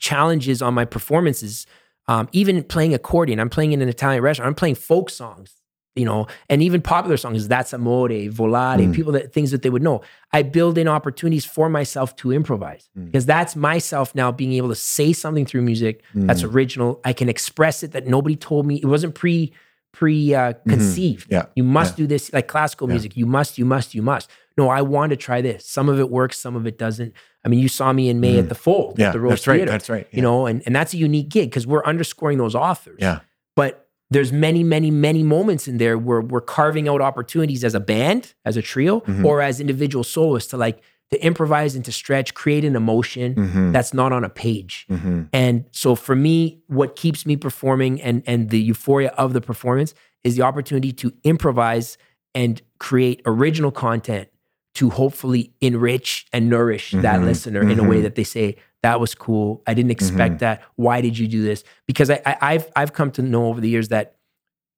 [0.00, 1.64] challenges on my performances.
[2.08, 4.48] Um, even playing accordion, I'm playing in an Italian restaurant.
[4.48, 5.56] I'm playing folk songs
[5.96, 8.94] you know, and even popular songs, that's amore, volare, mm.
[8.94, 10.02] people that things that they would know.
[10.32, 13.06] I build in opportunities for myself to improvise mm.
[13.06, 16.26] because that's myself now being able to say something through music mm.
[16.26, 17.00] that's original.
[17.04, 18.76] I can express it that nobody told me.
[18.76, 19.52] It wasn't pre
[19.92, 21.24] pre uh, conceived.
[21.24, 21.34] Mm-hmm.
[21.34, 21.46] Yeah.
[21.54, 22.04] You must yeah.
[22.04, 22.92] do this like classical yeah.
[22.92, 23.16] music.
[23.16, 24.30] You must, you must, you must.
[24.58, 25.66] No, I want to try this.
[25.66, 27.14] Some of it works, some of it doesn't.
[27.44, 28.40] I mean, you saw me in May mm.
[28.40, 29.66] at the Fold, yeah, the Rose that's right.
[29.66, 30.06] That's right.
[30.10, 30.16] Yeah.
[30.16, 32.98] You know, and, and that's a unique gig because we're underscoring those authors.
[33.00, 33.20] Yeah.
[33.54, 37.80] But there's many, many, many moments in there where we're carving out opportunities as a
[37.80, 39.26] band, as a trio, mm-hmm.
[39.26, 43.72] or as individual soloists to like to improvise and to stretch, create an emotion mm-hmm.
[43.72, 44.86] that's not on a page.
[44.90, 45.24] Mm-hmm.
[45.32, 49.94] And so for me, what keeps me performing and and the euphoria of the performance
[50.24, 51.98] is the opportunity to improvise
[52.34, 54.28] and create original content
[54.74, 57.24] to hopefully enrich and nourish that mm-hmm.
[57.24, 58.02] listener in a way mm-hmm.
[58.02, 58.56] that they say,
[58.86, 59.64] that was cool.
[59.66, 60.46] I didn't expect mm-hmm.
[60.46, 60.62] that.
[60.76, 61.64] Why did you do this?
[61.88, 64.14] Because I, I, I've I've come to know over the years that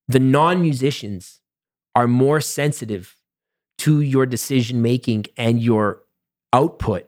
[0.09, 1.43] the non musicians
[1.95, 3.17] are more sensitive
[3.79, 6.05] to your decision making and your
[6.55, 7.07] output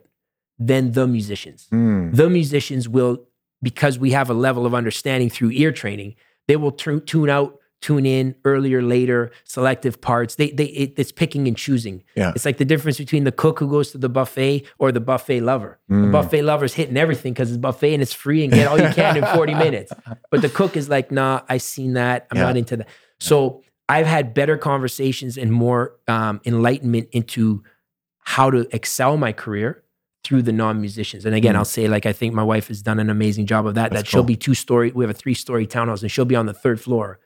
[0.59, 1.69] than the musicians.
[1.73, 2.15] Mm.
[2.15, 3.25] The musicians will,
[3.63, 6.17] because we have a level of understanding through ear training,
[6.49, 10.35] they will t- tune out tune in earlier, later, selective parts.
[10.35, 12.03] They they it, it's picking and choosing.
[12.15, 12.33] Yeah.
[12.35, 15.41] It's like the difference between the cook who goes to the buffet or the buffet
[15.41, 15.79] lover.
[15.91, 16.07] Mm.
[16.07, 18.91] The buffet lover's hitting everything because it's buffet and it's free and get all you
[18.91, 19.93] can in 40 minutes.
[20.31, 22.27] But the cook is like, nah, I seen that.
[22.31, 22.45] I'm yeah.
[22.45, 22.89] not into that.
[23.19, 27.63] So I've had better conversations and more um, enlightenment into
[28.21, 29.83] how to excel my career
[30.23, 31.25] through the non-musicians.
[31.25, 31.59] And again, mm.
[31.59, 33.91] I'll say like I think my wife has done an amazing job of that.
[33.91, 34.93] That's that she'll be two story.
[34.93, 37.19] We have a three story townhouse, and she'll be on the third floor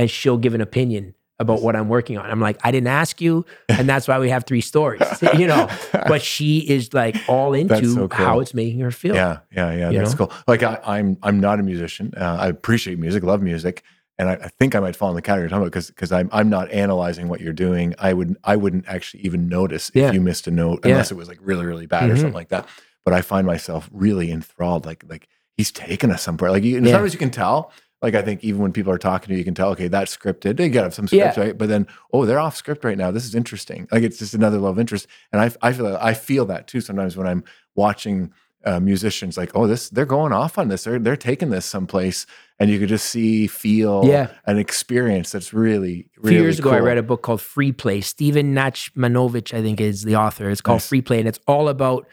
[0.00, 2.30] and she'll give an opinion about what I'm working on.
[2.30, 5.02] I'm like, I didn't ask you, and that's why we have three stories,
[5.38, 5.68] you know.
[5.92, 8.26] But she is like all into so cool.
[8.26, 9.14] how it's making her feel.
[9.14, 9.90] Yeah, yeah, yeah.
[9.92, 10.26] That's know?
[10.26, 10.36] cool.
[10.48, 12.14] Like I, am I'm, I'm not a musician.
[12.16, 13.82] Uh, I appreciate music, love music,
[14.18, 16.48] and I, I, think I might fall in the category of because because I'm I'm
[16.48, 17.94] not analyzing what you're doing.
[17.98, 20.08] I would I wouldn't actually even notice yeah.
[20.08, 21.14] if you missed a note unless yeah.
[21.14, 22.12] it was like really really bad mm-hmm.
[22.12, 22.66] or something like that.
[23.04, 24.86] But I find myself really enthralled.
[24.86, 26.50] Like like he's taken us somewhere.
[26.50, 26.92] Like you, as yeah.
[26.92, 27.70] sometimes you can tell
[28.02, 30.16] like I think even when people are talking to you, you can tell, okay, that's
[30.16, 30.56] scripted.
[30.56, 31.44] They got some scripts, yeah.
[31.44, 31.58] right?
[31.58, 33.10] But then, oh, they're off script right now.
[33.10, 33.88] This is interesting.
[33.92, 35.06] Like it's just another level of interest.
[35.32, 38.32] And I, I feel I feel that too sometimes when I'm watching
[38.64, 39.36] uh, musicians.
[39.36, 40.84] Like, oh, this they're going off on this.
[40.84, 42.26] They're they're taking this someplace,
[42.58, 44.28] and you could just see, feel, yeah.
[44.46, 46.08] an experience that's really.
[46.18, 46.72] really a few years cool.
[46.72, 48.00] ago, I read a book called Free Play.
[48.00, 50.50] Stephen Nachmanovich, I think, is the author.
[50.50, 50.88] It's called nice.
[50.88, 52.06] Free Play, and it's all about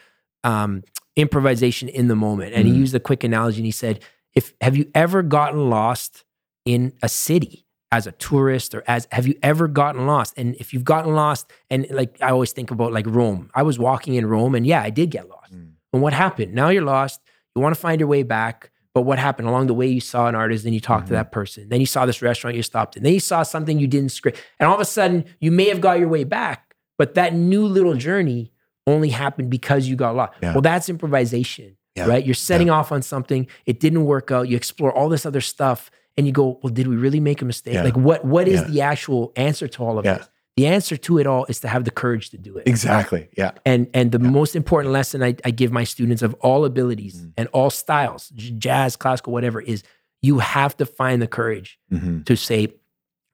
[0.44, 0.82] um,
[1.16, 2.54] improvisation in the moment.
[2.54, 2.74] And mm-hmm.
[2.74, 4.00] he used a quick analogy, and he said
[4.38, 6.24] if have you ever gotten lost
[6.64, 10.32] in a city as a tourist or as have you ever gotten lost?
[10.36, 13.50] And if you've gotten lost and like i always think about like rome.
[13.52, 15.52] I was walking in rome and yeah i did get lost.
[15.52, 15.72] Mm.
[15.92, 16.54] and what happened?
[16.54, 17.20] Now you're lost.
[17.56, 18.70] You want to find your way back.
[18.94, 19.48] But what happened?
[19.48, 21.14] Along the way you saw an artist then you talked mm-hmm.
[21.14, 21.68] to that person.
[21.68, 23.02] Then you saw this restaurant you stopped in.
[23.02, 25.80] Then you saw something you didn't script and all of a sudden you may have
[25.80, 28.52] got your way back but that new little journey
[28.86, 30.34] only happened because you got lost.
[30.40, 30.52] Yeah.
[30.52, 32.06] well that's improvisation yeah.
[32.06, 32.24] right?
[32.24, 32.74] You're setting yeah.
[32.74, 36.32] off on something, it didn't work out, you explore all this other stuff, and you
[36.32, 37.74] go, well, did we really make a mistake?
[37.74, 37.84] Yeah.
[37.84, 40.28] Like, what what is the actual answer to all of this?
[40.56, 42.66] The answer to it all is to have the courage to do it.
[42.66, 43.28] Exactly.
[43.36, 43.52] Yeah.
[43.64, 47.32] And and the most important lesson I, I, give my students of all abilities mm.
[47.36, 49.84] and all styles, jazz, classical, whatever, is
[50.20, 52.22] you have to find the courage mm-hmm.
[52.22, 52.74] to say,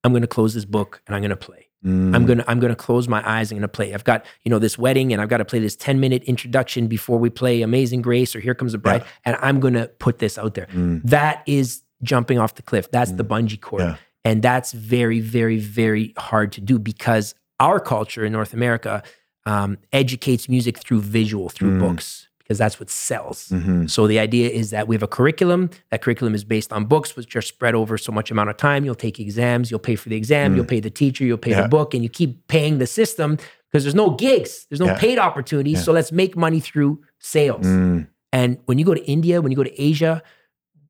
[0.03, 1.64] I'm going to close this book and I'm going to play.
[1.85, 2.15] Mm.
[2.15, 3.51] I'm gonna I'm gonna close my eyes.
[3.51, 3.93] I'm gonna play.
[3.93, 6.87] I've got you know this wedding, and I've got to play this 10 minute introduction
[6.87, 9.09] before we play Amazing Grace or Here Comes the Bride, yeah.
[9.27, 10.67] and I'm gonna put this out there.
[10.67, 11.03] Mm.
[11.05, 12.91] That is jumping off the cliff.
[12.91, 13.19] That's mm.
[13.19, 13.97] the bungee cord, yeah.
[14.25, 19.03] and that's very very very hard to do because our culture in North America
[19.45, 21.81] um, educates music through visual, through mm.
[21.81, 23.49] books because that's what sells.
[23.49, 23.87] Mm-hmm.
[23.87, 25.71] So the idea is that we have a curriculum.
[25.91, 28.85] That curriculum is based on books, which are spread over so much amount of time.
[28.85, 30.57] You'll take exams, you'll pay for the exam, mm.
[30.57, 31.63] you'll pay the teacher, you'll pay yeah.
[31.63, 33.39] the book, and you keep paying the system
[33.71, 34.99] because there's no gigs, there's no yeah.
[34.99, 35.79] paid opportunities.
[35.79, 35.83] Yeah.
[35.83, 37.67] So let's make money through sales.
[37.67, 38.09] Mm.
[38.33, 40.23] And when you go to India, when you go to Asia,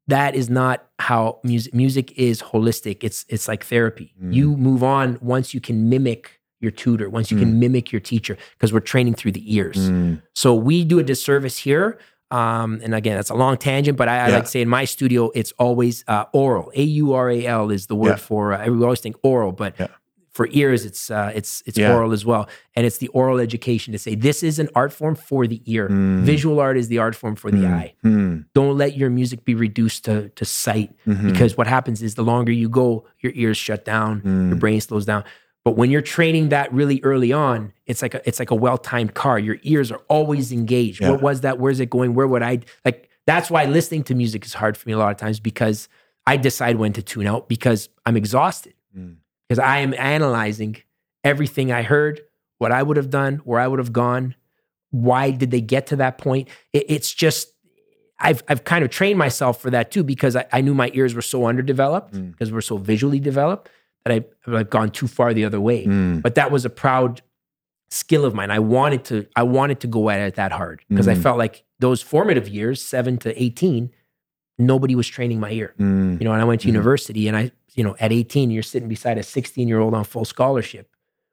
[0.09, 2.99] that is not how music music is holistic.
[3.03, 4.13] It's it's like therapy.
[4.23, 4.35] Mm.
[4.35, 7.43] You move on once you can mimic your tutor, once you mm.
[7.43, 9.79] can mimic your teacher, because we're training through the ears.
[9.79, 10.23] Mm.
[10.35, 11.89] So we do a disservice here.
[12.31, 14.87] Um, and again, that's a long tangent, but I, I like to say in my
[14.87, 16.73] studio, it's always uh, aural.
[16.75, 18.29] A U R A L is the word yeah.
[18.29, 19.87] for, uh, we always think oral, but yeah.
[20.33, 21.95] for ears, it's uh, it's it's yeah.
[21.95, 25.15] oral as well, and it's the oral education to say this is an art form
[25.15, 25.89] for the ear.
[25.89, 26.23] Mm.
[26.23, 27.73] Visual art is the art form for the mm.
[27.73, 27.95] eye.
[28.05, 28.47] Mm.
[28.53, 31.31] Don't let your music be reduced to to sight, mm-hmm.
[31.31, 34.49] because what happens is the longer you go, your ears shut down, mm.
[34.49, 35.23] your brain slows down.
[35.65, 38.77] But when you're training that really early on, it's like a, it's like a well
[38.77, 39.39] timed car.
[39.39, 41.01] Your ears are always engaged.
[41.01, 41.11] Yeah.
[41.11, 41.59] What was that?
[41.59, 42.15] Where's it going?
[42.15, 43.09] Where would I like?
[43.27, 45.89] That's why listening to music is hard for me a lot of times because
[46.27, 48.75] I decide when to tune out because I'm exhausted.
[48.97, 49.17] Mm
[49.49, 50.77] because I am analyzing
[51.23, 52.21] everything I heard,
[52.59, 54.35] what I would have done, where I would have gone,
[54.91, 56.49] why did they get to that point?
[56.73, 57.53] It, it's just
[58.19, 61.15] I've I've kind of trained myself for that too because I, I knew my ears
[61.15, 62.31] were so underdeveloped mm.
[62.33, 63.69] because we're so visually developed
[64.05, 65.87] that I, I've gone too far the other way.
[65.87, 66.23] Mm.
[66.23, 67.23] But that was a proud
[67.91, 68.51] skill of mine.
[68.51, 71.13] I wanted to I wanted to go at it that hard because mm.
[71.13, 73.91] I felt like those formative years, seven to eighteen,
[74.59, 75.75] nobody was training my ear.
[75.79, 76.21] Mm.
[76.21, 76.73] You know, and I went to mm.
[76.73, 80.05] university and I you know, at 18, you're sitting beside a 16 year old on
[80.05, 80.89] full scholarship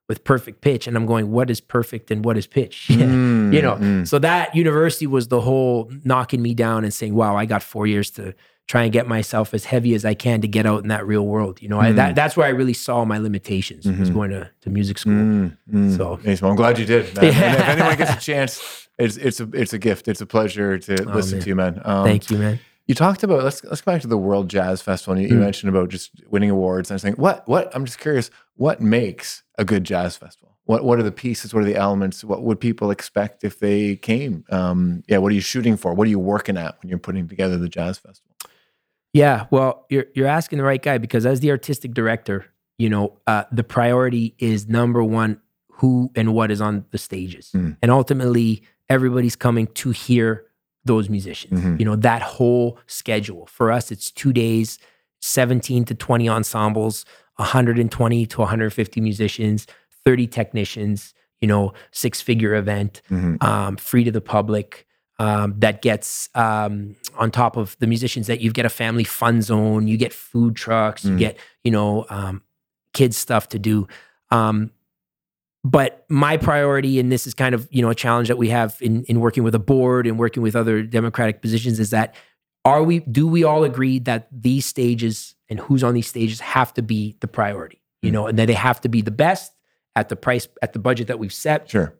[0.09, 0.87] with perfect pitch.
[0.87, 2.89] And I'm going, what is perfect and what is pitch?
[3.01, 4.07] Mm, you know, mm.
[4.07, 7.87] so that university was the whole knocking me down and saying, wow, I got four
[7.87, 8.33] years to
[8.71, 11.27] try and get myself as heavy as I can to get out in that real
[11.27, 11.61] world.
[11.61, 11.81] You know, mm.
[11.81, 12.15] I, that, mm.
[12.15, 13.99] that's where I really saw my limitations mm-hmm.
[13.99, 15.11] was going to, to music school.
[15.11, 15.97] Mm, mm.
[15.97, 17.05] So well, I'm glad you did.
[17.21, 17.53] Yeah.
[17.53, 20.07] if anyone gets a chance, it's, it's a, it's a gift.
[20.07, 21.43] It's a pleasure to oh, listen man.
[21.43, 21.81] to you, man.
[21.83, 22.59] Um, Thank you, man.
[22.87, 25.19] You talked about let's let's go back to the World Jazz Festival.
[25.19, 25.31] You, mm.
[25.31, 26.89] you mentioned about just winning awards.
[26.89, 27.73] And I was saying, what what?
[27.75, 28.31] I'm just curious.
[28.55, 30.57] What makes a good jazz festival?
[30.65, 31.53] What what are the pieces?
[31.53, 32.23] What are the elements?
[32.23, 34.45] What would people expect if they came?
[34.49, 35.93] Um, yeah, what are you shooting for?
[35.93, 38.30] What are you working at when you're putting together the jazz festival?
[39.13, 42.45] Yeah, well, you're you're asking the right guy because as the artistic director,
[42.77, 47.51] you know, uh, the priority is number one who and what is on the stages,
[47.53, 47.75] mm.
[47.81, 50.45] and ultimately everybody's coming to hear
[50.85, 51.59] those musicians.
[51.59, 51.75] Mm-hmm.
[51.79, 53.45] You know, that whole schedule.
[53.47, 54.79] For us, it's two days,
[55.21, 59.67] 17 to 20 ensembles, 120 to 150 musicians,
[60.05, 63.35] 30 technicians, you know, six figure event, mm-hmm.
[63.45, 64.87] um, free to the public.
[65.21, 69.43] Um, that gets um, on top of the musicians that you get a family fun
[69.43, 71.11] zone, you get food trucks, mm.
[71.11, 72.41] you get, you know, um,
[72.93, 73.87] kids stuff to do.
[74.31, 74.71] Um,
[75.63, 78.77] but my priority, and this is kind of you know a challenge that we have
[78.81, 82.15] in in working with a board and working with other democratic positions, is that
[82.65, 86.73] are we do we all agree that these stages and who's on these stages have
[86.73, 88.13] to be the priority, you mm-hmm.
[88.13, 89.53] know, and that they have to be the best
[89.95, 91.69] at the price at the budget that we've set.
[91.69, 91.93] Sure.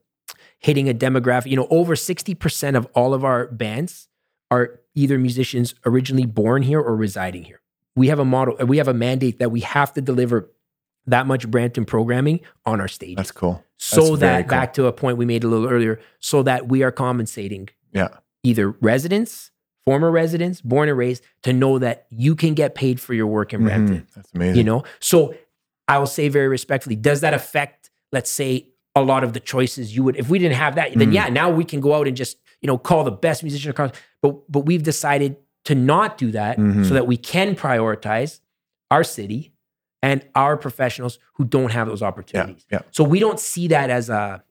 [0.61, 4.07] Hitting a demographic, you know, over 60% of all of our bands
[4.49, 7.61] are either musicians originally born here or residing here.
[7.95, 10.51] We have a model, we have a mandate that we have to deliver
[11.07, 13.17] that much Brampton programming on our stage.
[13.17, 13.63] That's cool.
[13.77, 14.49] So That's that cool.
[14.49, 18.09] back to a point we made a little earlier, so that we are compensating yeah.
[18.43, 19.51] either residents,
[19.83, 23.53] former residents, born and raised, to know that you can get paid for your work
[23.53, 23.63] in.
[23.63, 23.97] Brampton.
[23.97, 24.05] Mm-hmm.
[24.15, 24.57] That's amazing.
[24.57, 25.33] You know, so
[25.87, 29.95] I will say very respectfully, does that affect, let's say, a lot of the choices
[29.95, 31.13] you would if we didn't have that, then mm.
[31.13, 33.91] yeah, now we can go out and just, you know, call the best musician across.
[34.21, 36.83] But but we've decided to not do that mm-hmm.
[36.83, 38.39] so that we can prioritize
[38.89, 39.53] our city
[40.01, 42.65] and our professionals who don't have those opportunities.
[42.69, 42.87] Yeah, yeah.
[42.91, 44.43] So we don't see that as a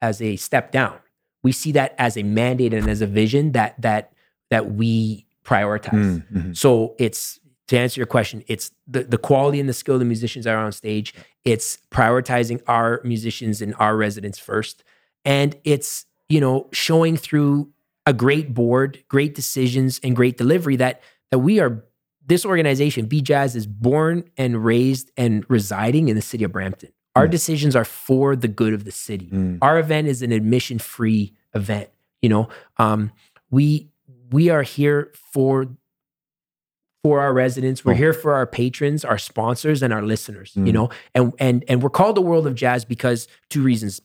[0.00, 0.98] as a step down.
[1.42, 4.12] We see that as a mandate and as a vision that that
[4.50, 5.90] that we prioritize.
[5.90, 6.52] Mm, mm-hmm.
[6.52, 7.40] So it's
[7.72, 10.54] to answer your question, it's the, the quality and the skill of the musicians that
[10.54, 11.14] are on stage.
[11.42, 14.84] It's prioritizing our musicians and our residents first.
[15.24, 17.72] And it's, you know, showing through
[18.04, 21.82] a great board, great decisions, and great delivery that that we are
[22.26, 26.92] this organization, B Jazz, is born and raised and residing in the city of Brampton.
[27.16, 27.30] Our mm.
[27.30, 29.30] decisions are for the good of the city.
[29.32, 29.58] Mm.
[29.62, 31.88] Our event is an admission free event.
[32.20, 33.12] You know, um,
[33.50, 33.88] we
[34.30, 35.68] we are here for
[37.02, 37.84] for our residents.
[37.84, 37.96] We're oh.
[37.96, 40.52] here for our patrons, our sponsors, and our listeners.
[40.54, 40.66] Mm.
[40.66, 44.00] You know, and and and we're called the world of jazz because two reasons.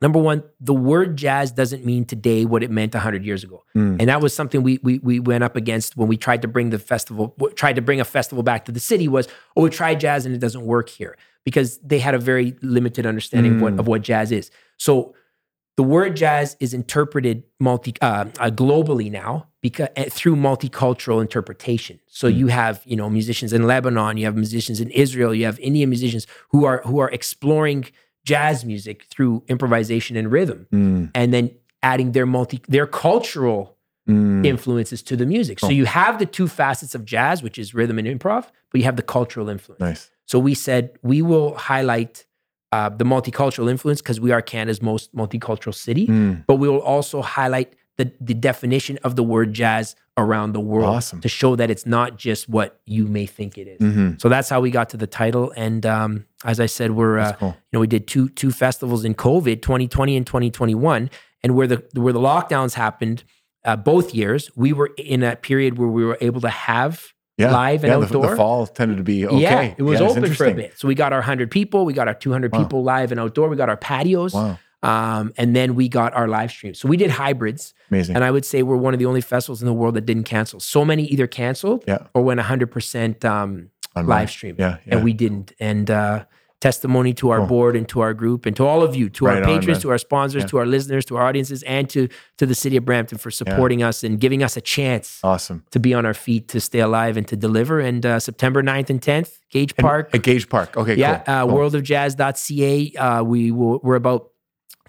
[0.00, 3.64] Number one, the word jazz doesn't mean today what it meant 100 years ago.
[3.76, 3.96] Mm.
[3.98, 6.70] And that was something we, we, we went up against when we tried to bring
[6.70, 9.98] the festival, tried to bring a festival back to the city was, oh, we tried
[9.98, 13.56] jazz and it doesn't work here because they had a very limited understanding mm.
[13.56, 13.78] of, what, mm.
[13.80, 14.52] of what jazz is.
[14.76, 15.16] So
[15.78, 22.00] the word jazz is interpreted multi uh, uh, globally now because uh, through multicultural interpretation.
[22.08, 22.36] So mm.
[22.36, 25.88] you have you know musicians in Lebanon, you have musicians in Israel, you have Indian
[25.88, 27.84] musicians who are who are exploring
[28.24, 31.12] jazz music through improvisation and rhythm mm.
[31.14, 31.48] and then
[31.84, 33.76] adding their multi their cultural
[34.08, 34.44] mm.
[34.44, 35.60] influences to the music.
[35.60, 35.70] So oh.
[35.70, 38.96] you have the two facets of jazz, which is rhythm and improv, but you have
[38.96, 39.78] the cultural influence.
[39.78, 40.10] Nice.
[40.24, 42.26] So we said we will highlight
[42.72, 46.44] uh, the multicultural influence because we are Canada's most multicultural city, mm.
[46.46, 50.96] but we will also highlight the, the definition of the word jazz around the world
[50.96, 51.20] awesome.
[51.20, 53.80] to show that it's not just what you may think it is.
[53.80, 54.18] Mm-hmm.
[54.18, 55.52] So that's how we got to the title.
[55.56, 57.48] And um, as I said, we're uh, cool.
[57.48, 61.10] you know we did two two festivals in COVID, 2020 and 2021,
[61.42, 63.24] and where the where the lockdowns happened
[63.64, 67.52] uh, both years, we were in that period where we were able to have yeah.
[67.52, 68.22] live and yeah, outdoor.
[68.22, 69.38] The, the, fall tended to be okay.
[69.38, 70.78] Yeah, it was yeah, open for a bit.
[70.78, 72.58] So we got our 100 people, we got our 200 wow.
[72.58, 74.34] people live and outdoor, we got our patios.
[74.34, 74.58] Wow.
[74.80, 76.74] Um, and then we got our live stream.
[76.74, 77.74] So we did hybrids.
[77.90, 78.14] Amazing.
[78.14, 80.24] And I would say we're one of the only festivals in the world that didn't
[80.24, 80.60] cancel.
[80.60, 82.06] So many either canceled yeah.
[82.14, 84.54] or went 100% um, live stream.
[84.58, 85.52] Yeah, yeah, And we didn't.
[85.58, 86.26] And uh,
[86.60, 87.46] testimony to our cool.
[87.46, 89.82] board and to our group and to all of you, to right our patrons, on,
[89.82, 90.48] to our sponsors, yeah.
[90.48, 93.80] to our listeners, to our audiences, and to to the city of Brampton for supporting
[93.80, 93.88] yeah.
[93.88, 95.64] us and giving us a chance awesome.
[95.70, 97.80] to be on our feet, to stay alive and to deliver.
[97.80, 100.14] And uh, September 9th and 10th, Gage Park.
[100.14, 100.76] at Gage Park.
[100.76, 101.34] Okay, yeah, cool.
[101.34, 101.58] Uh, cool.
[101.58, 102.92] worldofjazz.ca.
[102.96, 104.30] Uh, we will, we're about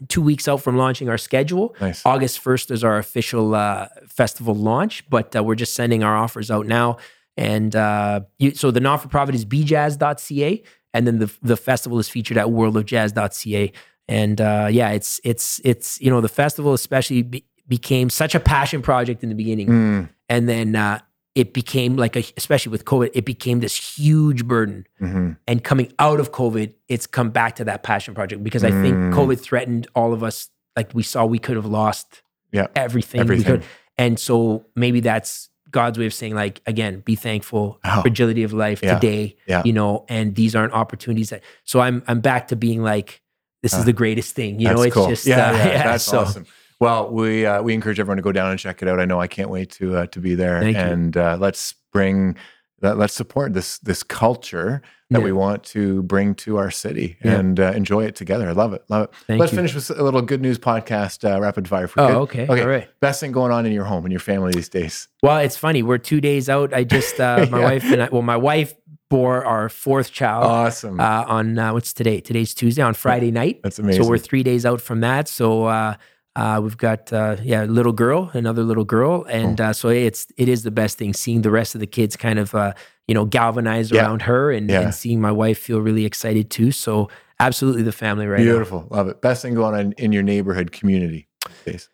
[0.07, 1.75] two weeks out from launching our schedule.
[1.81, 2.05] Nice.
[2.05, 6.49] August 1st is our official uh, festival launch, but uh, we're just sending our offers
[6.49, 6.97] out now.
[7.37, 10.63] And uh, you, so the non for profit is bjazz.ca
[10.93, 13.71] and then the the festival is featured at worldofjazz.ca.
[14.07, 18.39] And uh, yeah, it's it's it's you know the festival especially be, became such a
[18.39, 20.09] passion project in the beginning, mm.
[20.27, 20.99] and then uh,
[21.35, 24.87] it became like a especially with COVID, it became this huge burden.
[24.99, 25.33] Mm-hmm.
[25.47, 28.95] And coming out of COVID, it's come back to that passion project because I think
[28.95, 29.13] mm.
[29.13, 30.49] COVID threatened all of us.
[30.75, 33.21] Like we saw, we could have lost yeah, everything.
[33.21, 33.63] everything.
[33.97, 38.01] and so maybe that's God's way of saying, like, again, be thankful, oh.
[38.01, 38.95] fragility of life yeah.
[38.95, 39.61] today, yeah.
[39.65, 41.43] you know, and these aren't opportunities that.
[41.63, 43.21] So I'm I'm back to being like,
[43.61, 44.81] this uh, is the greatest thing, you know.
[44.81, 45.07] It's cool.
[45.07, 46.19] just yeah, uh, yeah, yeah, that's so.
[46.19, 46.45] awesome.
[46.79, 48.99] Well, we uh, we encourage everyone to go down and check it out.
[48.99, 52.35] I know I can't wait to uh, to be there, Thank and uh, let's bring
[52.81, 55.25] let's support this this culture that yeah.
[55.25, 57.37] we want to bring to our city yeah.
[57.37, 58.47] and uh, enjoy it together.
[58.47, 58.83] I love it.
[58.89, 59.13] Love it.
[59.25, 59.57] Thank let's you.
[59.57, 62.43] finish with a little good news podcast, uh, rapid fire for oh, okay.
[62.47, 62.61] Okay.
[62.61, 62.87] All right.
[62.99, 65.07] Best thing going on in your home and your family these days?
[65.23, 65.81] Well, it's funny.
[65.81, 66.73] We're two days out.
[66.73, 67.63] I just, uh, my yeah.
[67.63, 68.75] wife and I, well, my wife
[69.09, 70.45] bore our fourth child.
[70.45, 70.99] Awesome.
[70.99, 72.21] Uh, on, uh, what's today?
[72.21, 73.61] Today's Tuesday on Friday night.
[73.63, 74.03] That's amazing.
[74.03, 75.27] So we're three days out from that.
[75.27, 75.95] So, uh,
[76.39, 80.27] uh, we've got uh, yeah, a little girl, another little girl, and uh, so it's
[80.37, 82.73] it is the best thing seeing the rest of the kids kind of uh,
[83.09, 84.03] you know galvanize yeah.
[84.03, 84.81] around her, and, yeah.
[84.81, 86.71] and, seeing my wife feel really excited too.
[86.71, 87.09] So
[87.41, 88.97] absolutely, the family right Beautiful, now.
[88.97, 89.21] love it.
[89.21, 91.27] Best thing going on in your neighborhood community.
[91.65, 91.89] Please.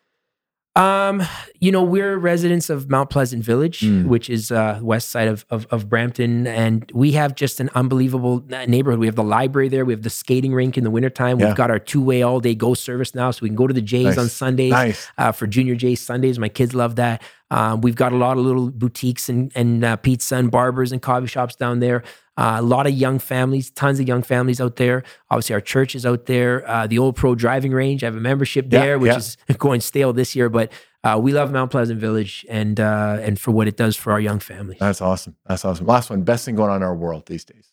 [0.76, 1.22] Um,
[1.58, 4.04] you know, we're residents of Mount Pleasant Village, mm.
[4.04, 8.44] which is uh, west side of, of, of Brampton, and we have just an unbelievable
[8.46, 9.00] neighborhood.
[9.00, 9.86] We have the library there.
[9.86, 11.40] We have the skating rink in the wintertime.
[11.40, 11.46] Yeah.
[11.46, 13.72] We've got our two way all day go service now, so we can go to
[13.72, 14.18] the Jays nice.
[14.18, 15.10] on Sundays nice.
[15.16, 16.38] uh, for Junior Jays Sundays.
[16.38, 17.22] My kids love that.
[17.50, 21.00] Um, we've got a lot of little boutiques and, and uh, pizza and barbers and
[21.00, 22.02] coffee shops down there.
[22.36, 25.02] Uh, a lot of young families, tons of young families out there.
[25.30, 26.68] Obviously, our church is out there.
[26.68, 29.16] Uh, the Old Pro Driving Range, I have a membership there, yeah, which yeah.
[29.16, 30.70] is going stale this year, but
[31.02, 34.20] uh, we love Mount Pleasant Village and uh, and for what it does for our
[34.20, 34.78] young families.
[34.80, 35.36] That's awesome.
[35.46, 35.86] That's awesome.
[35.86, 36.22] Last one.
[36.22, 37.72] Best thing going on in our world these days.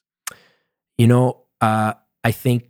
[0.97, 1.93] You know, uh,
[2.23, 2.69] I think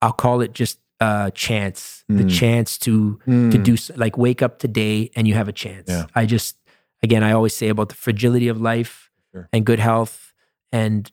[0.00, 2.04] I'll call it just a chance.
[2.10, 2.18] Mm.
[2.18, 3.50] The chance to mm.
[3.50, 5.88] to do like wake up today and you have a chance.
[5.88, 6.06] Yeah.
[6.14, 6.56] I just
[7.02, 9.48] again I always say about the fragility of life sure.
[9.52, 10.32] and good health
[10.72, 11.10] and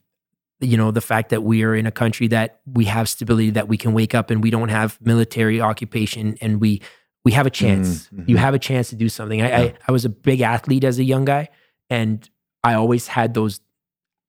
[0.59, 3.67] you know the fact that we are in a country that we have stability that
[3.67, 6.81] we can wake up and we don't have military occupation and we
[7.25, 8.23] we have a chance mm-hmm.
[8.27, 9.57] you have a chance to do something I, yeah.
[9.57, 11.49] I, I was a big athlete as a young guy
[11.89, 12.27] and
[12.63, 13.59] i always had those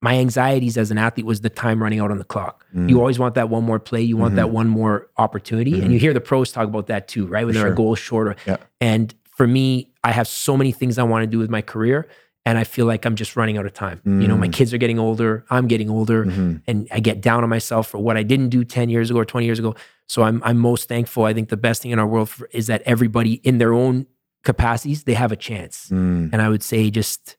[0.03, 2.89] my anxieties as an athlete was the time running out on the clock mm.
[2.89, 4.37] you always want that one more play you want mm-hmm.
[4.37, 5.83] that one more opportunity mm-hmm.
[5.83, 7.73] and you hear the pros talk about that too right when for they're sure.
[7.73, 8.57] a goal short yeah.
[8.81, 12.07] and for me i have so many things i want to do with my career
[12.45, 14.01] and I feel like I'm just running out of time.
[14.05, 14.21] Mm.
[14.21, 14.53] You know, my mm.
[14.53, 16.57] kids are getting older, I'm getting older, mm-hmm.
[16.67, 19.25] and I get down on myself for what I didn't do 10 years ago or
[19.25, 19.75] 20 years ago.
[20.07, 21.23] So I'm I'm most thankful.
[21.23, 24.07] I think the best thing in our world for, is that everybody in their own
[24.43, 25.89] capacities, they have a chance.
[25.89, 26.31] Mm.
[26.33, 27.37] And I would say just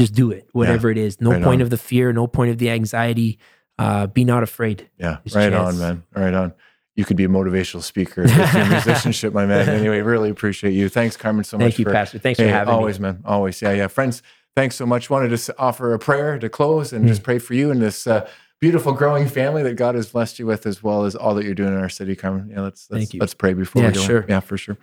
[0.00, 1.02] just do it, whatever yeah.
[1.02, 1.20] it is.
[1.20, 1.62] No right point on.
[1.62, 3.38] of the fear, no point of the anxiety.
[3.78, 4.90] Uh, be not afraid.
[4.98, 6.02] Yeah, There's right on, man.
[6.14, 6.52] Right on
[7.00, 9.68] you could be a motivational speaker with your musicianship, my man.
[9.68, 10.88] Anyway, really appreciate you.
[10.88, 11.72] Thanks, Carmen, so Thank much.
[11.72, 12.18] Thank you, for, Pastor.
[12.18, 13.06] Thanks hey, for having always, me.
[13.06, 13.32] Always, man.
[13.32, 13.62] Always.
[13.62, 13.86] Yeah, yeah.
[13.86, 14.22] Friends,
[14.54, 15.08] thanks so much.
[15.08, 17.08] Wanted to offer a prayer to close and mm.
[17.08, 18.28] just pray for you and this uh,
[18.60, 21.54] beautiful growing family that God has blessed you with, as well as all that you're
[21.54, 22.50] doing in our city, Carmen.
[22.50, 24.00] Yeah, let's let's, let's pray before yeah, we go.
[24.00, 24.26] Sure.
[24.28, 24.76] Yeah, for sure.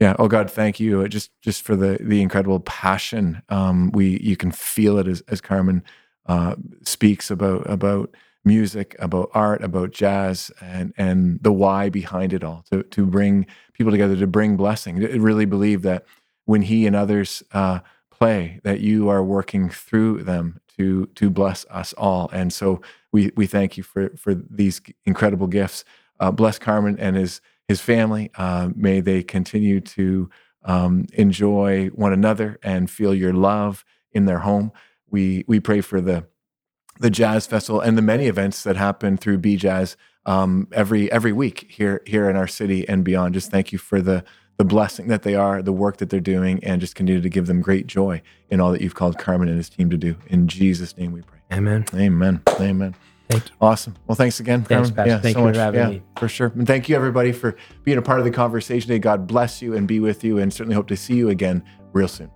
[0.00, 0.14] Yeah.
[0.18, 1.08] Oh God, thank you.
[1.08, 3.42] Just just for the the incredible passion.
[3.48, 5.82] Um, we you can feel it as as Carmen
[6.26, 12.44] uh, speaks about about music, about art, about jazz, and and the why behind it
[12.44, 15.02] all to to bring people together, to bring blessing.
[15.02, 16.04] I really believe that
[16.44, 17.80] when he and others uh,
[18.10, 22.28] play, that you are working through them to to bless us all.
[22.34, 22.82] And so
[23.12, 25.84] we we thank you for for these incredible gifts.
[26.20, 28.30] Uh, bless Carmen and his his family.
[28.36, 30.30] Uh, may they continue to
[30.64, 34.72] um, enjoy one another and feel your love in their home.
[35.08, 36.26] We we pray for the
[36.98, 41.32] the jazz festival and the many events that happen through B Jazz um, every every
[41.32, 43.34] week here here in our city and beyond.
[43.34, 44.24] Just thank you for the
[44.56, 47.46] the blessing that they are, the work that they're doing, and just continue to give
[47.46, 50.16] them great joy in all that you've called Carmen and his team to do.
[50.28, 51.38] In Jesus' name we pray.
[51.52, 51.84] Amen.
[51.94, 52.42] Amen.
[52.58, 52.94] Amen.
[53.28, 53.54] Thank you.
[53.60, 53.96] Awesome.
[54.06, 54.62] Well, thanks again.
[54.62, 55.10] Thanks, Pastor.
[55.10, 55.54] Yeah, thank so you much.
[55.56, 56.02] for having yeah, me.
[56.18, 56.52] For sure.
[56.54, 59.00] And thank you, everybody, for being a part of the conversation today.
[59.00, 62.08] God bless you and be with you, and certainly hope to see you again real
[62.08, 62.30] soon.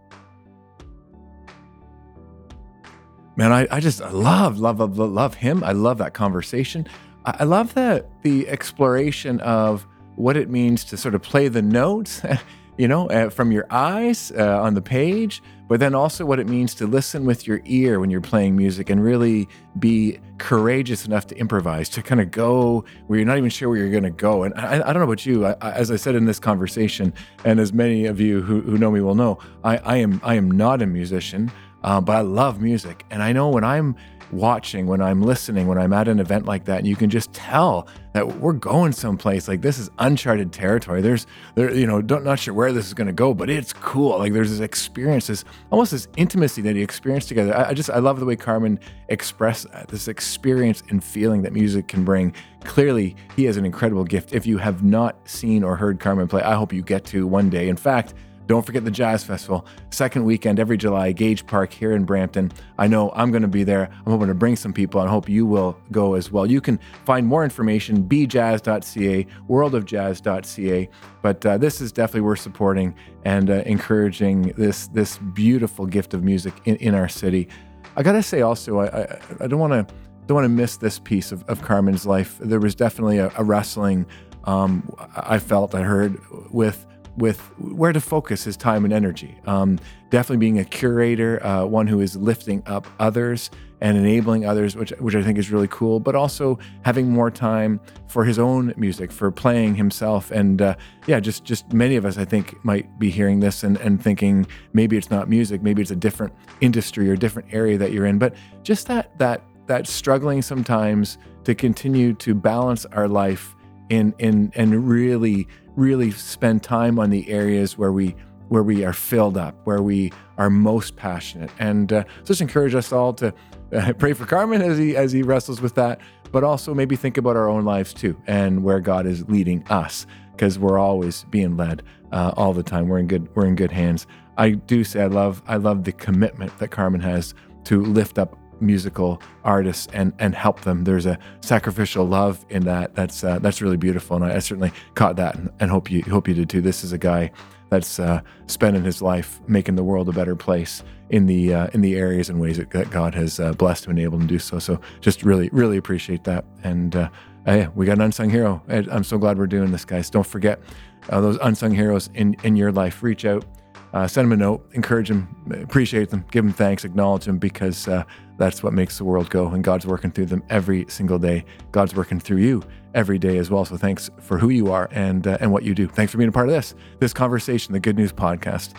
[3.36, 5.62] Man, I, I just love, love, love, love him.
[5.62, 6.86] I love that conversation.
[7.24, 9.86] I, I love that the exploration of
[10.16, 12.20] what it means to sort of play the notes
[12.80, 16.48] you know, uh, from your eyes uh, on the page, but then also what it
[16.48, 19.48] means to listen with your ear when you're playing music and really
[19.78, 23.78] be courageous enough to improvise, to kind of go where you're not even sure where
[23.78, 24.42] you're going to go.
[24.42, 27.14] And I, I, don't know about you, I, as I said in this conversation,
[27.44, 30.34] and as many of you who, who know me will know, I, I am I
[30.34, 31.52] am not a musician,
[31.84, 33.94] uh, but I love music, and I know when I'm
[34.32, 37.32] watching, when I'm listening, when I'm at an event like that, and you can just
[37.32, 39.48] tell that we're going someplace.
[39.48, 41.00] Like this is uncharted territory.
[41.00, 43.72] There's, there, you know, don't, not sure where this is going to go, but it's
[43.72, 44.18] cool.
[44.18, 47.56] Like there's this experience, this almost this intimacy that he experienced together.
[47.56, 51.52] I, I just, I love the way Carmen expressed that, this experience and feeling that
[51.52, 52.34] music can bring.
[52.64, 54.32] Clearly, he has an incredible gift.
[54.32, 57.48] If you have not seen or heard Carmen play, I hope you get to one
[57.48, 57.68] day.
[57.68, 58.14] In fact,
[58.51, 62.51] don't forget the Jazz Festival, second weekend every July, Gage Park here in Brampton.
[62.80, 63.88] I know I'm going to be there.
[64.05, 66.51] I'm hoping to bring some people and hope you will go as well.
[66.51, 70.88] You can find more information, bjazz.ca, worldofjazz.ca.
[71.22, 72.92] But uh, this is definitely worth supporting
[73.24, 77.48] and uh, encouraging this, this beautiful gift of music in, in our city.
[77.94, 79.94] I got to say also, I, I, I don't want to
[80.26, 82.36] don't want to miss this piece of, of Carmen's life.
[82.40, 84.07] There was definitely a, a wrestling
[84.44, 86.18] um, I felt, I heard
[86.51, 86.86] with
[87.20, 89.38] with where to focus his time and energy.
[89.46, 89.78] Um,
[90.10, 93.50] definitely being a curator, uh, one who is lifting up others
[93.82, 96.00] and enabling others, which which I think is really cool.
[96.00, 100.74] But also having more time for his own music, for playing himself, and uh,
[101.06, 104.46] yeah, just just many of us I think might be hearing this and and thinking
[104.72, 108.18] maybe it's not music, maybe it's a different industry or different area that you're in.
[108.18, 113.54] But just that that that struggling sometimes to continue to balance our life
[113.88, 115.46] in in and really
[115.76, 118.14] really spend time on the areas where we
[118.48, 122.92] where we are filled up, where we are most passionate, and uh, just encourage us
[122.92, 123.32] all to
[123.72, 126.00] uh, pray for Carmen as he as he wrestles with that,
[126.32, 130.06] but also maybe think about our own lives too and where God is leading us,
[130.32, 132.88] because we're always being led uh, all the time.
[132.88, 134.06] We're in good we're in good hands.
[134.36, 138.36] I do say I love I love the commitment that Carmen has to lift up
[138.61, 140.84] musical artists and and help them.
[140.84, 142.94] There's a sacrificial love in that.
[142.94, 146.02] That's uh, that's really beautiful, and I, I certainly caught that, and, and, hope you
[146.02, 146.61] hope you did too.
[146.61, 147.30] This is a guy
[147.70, 151.80] that's uh, spending his life making the world a better place in the uh, in
[151.80, 154.38] the areas and ways that, that God has uh, blessed to enable him to do
[154.38, 154.58] so.
[154.58, 157.11] So just really really appreciate that, and uh,
[157.46, 158.62] hey, we got an unsung hero.
[158.68, 160.11] I'm so glad we're doing this, guys.
[160.11, 160.61] Don't forget
[161.08, 163.02] uh, those unsung heroes in in your life.
[163.02, 163.44] Reach out
[163.93, 165.28] uh, send them a note, encourage them,
[165.62, 168.05] appreciate them, give them thanks, acknowledge them because uh,
[168.38, 169.49] that's what makes the world go.
[169.49, 171.45] And God's working through them every single day.
[171.72, 172.62] God's working through you
[172.95, 173.64] every day as well.
[173.64, 175.88] So thanks for who you are and uh, and what you do.
[175.88, 178.74] Thanks for being a part of this this conversation, the Good News Podcast.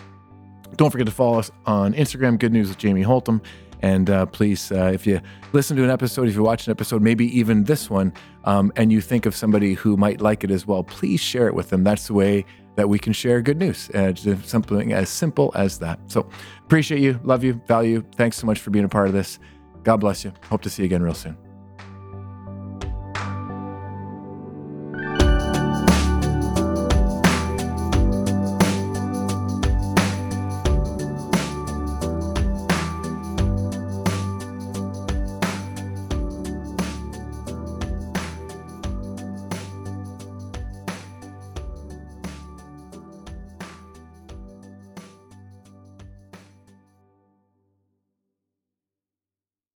[0.76, 3.42] Don't forget to follow us on Instagram, Good News with Jamie Holtom.
[3.82, 5.20] And uh, please, uh, if you
[5.52, 8.12] listen to an episode, if you watch an episode, maybe even this one,
[8.44, 11.54] um, and you think of somebody who might like it as well, please share it
[11.54, 11.82] with them.
[11.82, 12.46] That's the way
[12.76, 13.90] that we can share good news.
[13.90, 15.98] Uh, something as simple as that.
[16.06, 16.28] So
[16.64, 18.04] appreciate you, love you, value.
[18.16, 19.38] Thanks so much for being a part of this.
[19.82, 20.32] God bless you.
[20.48, 21.36] Hope to see you again real soon.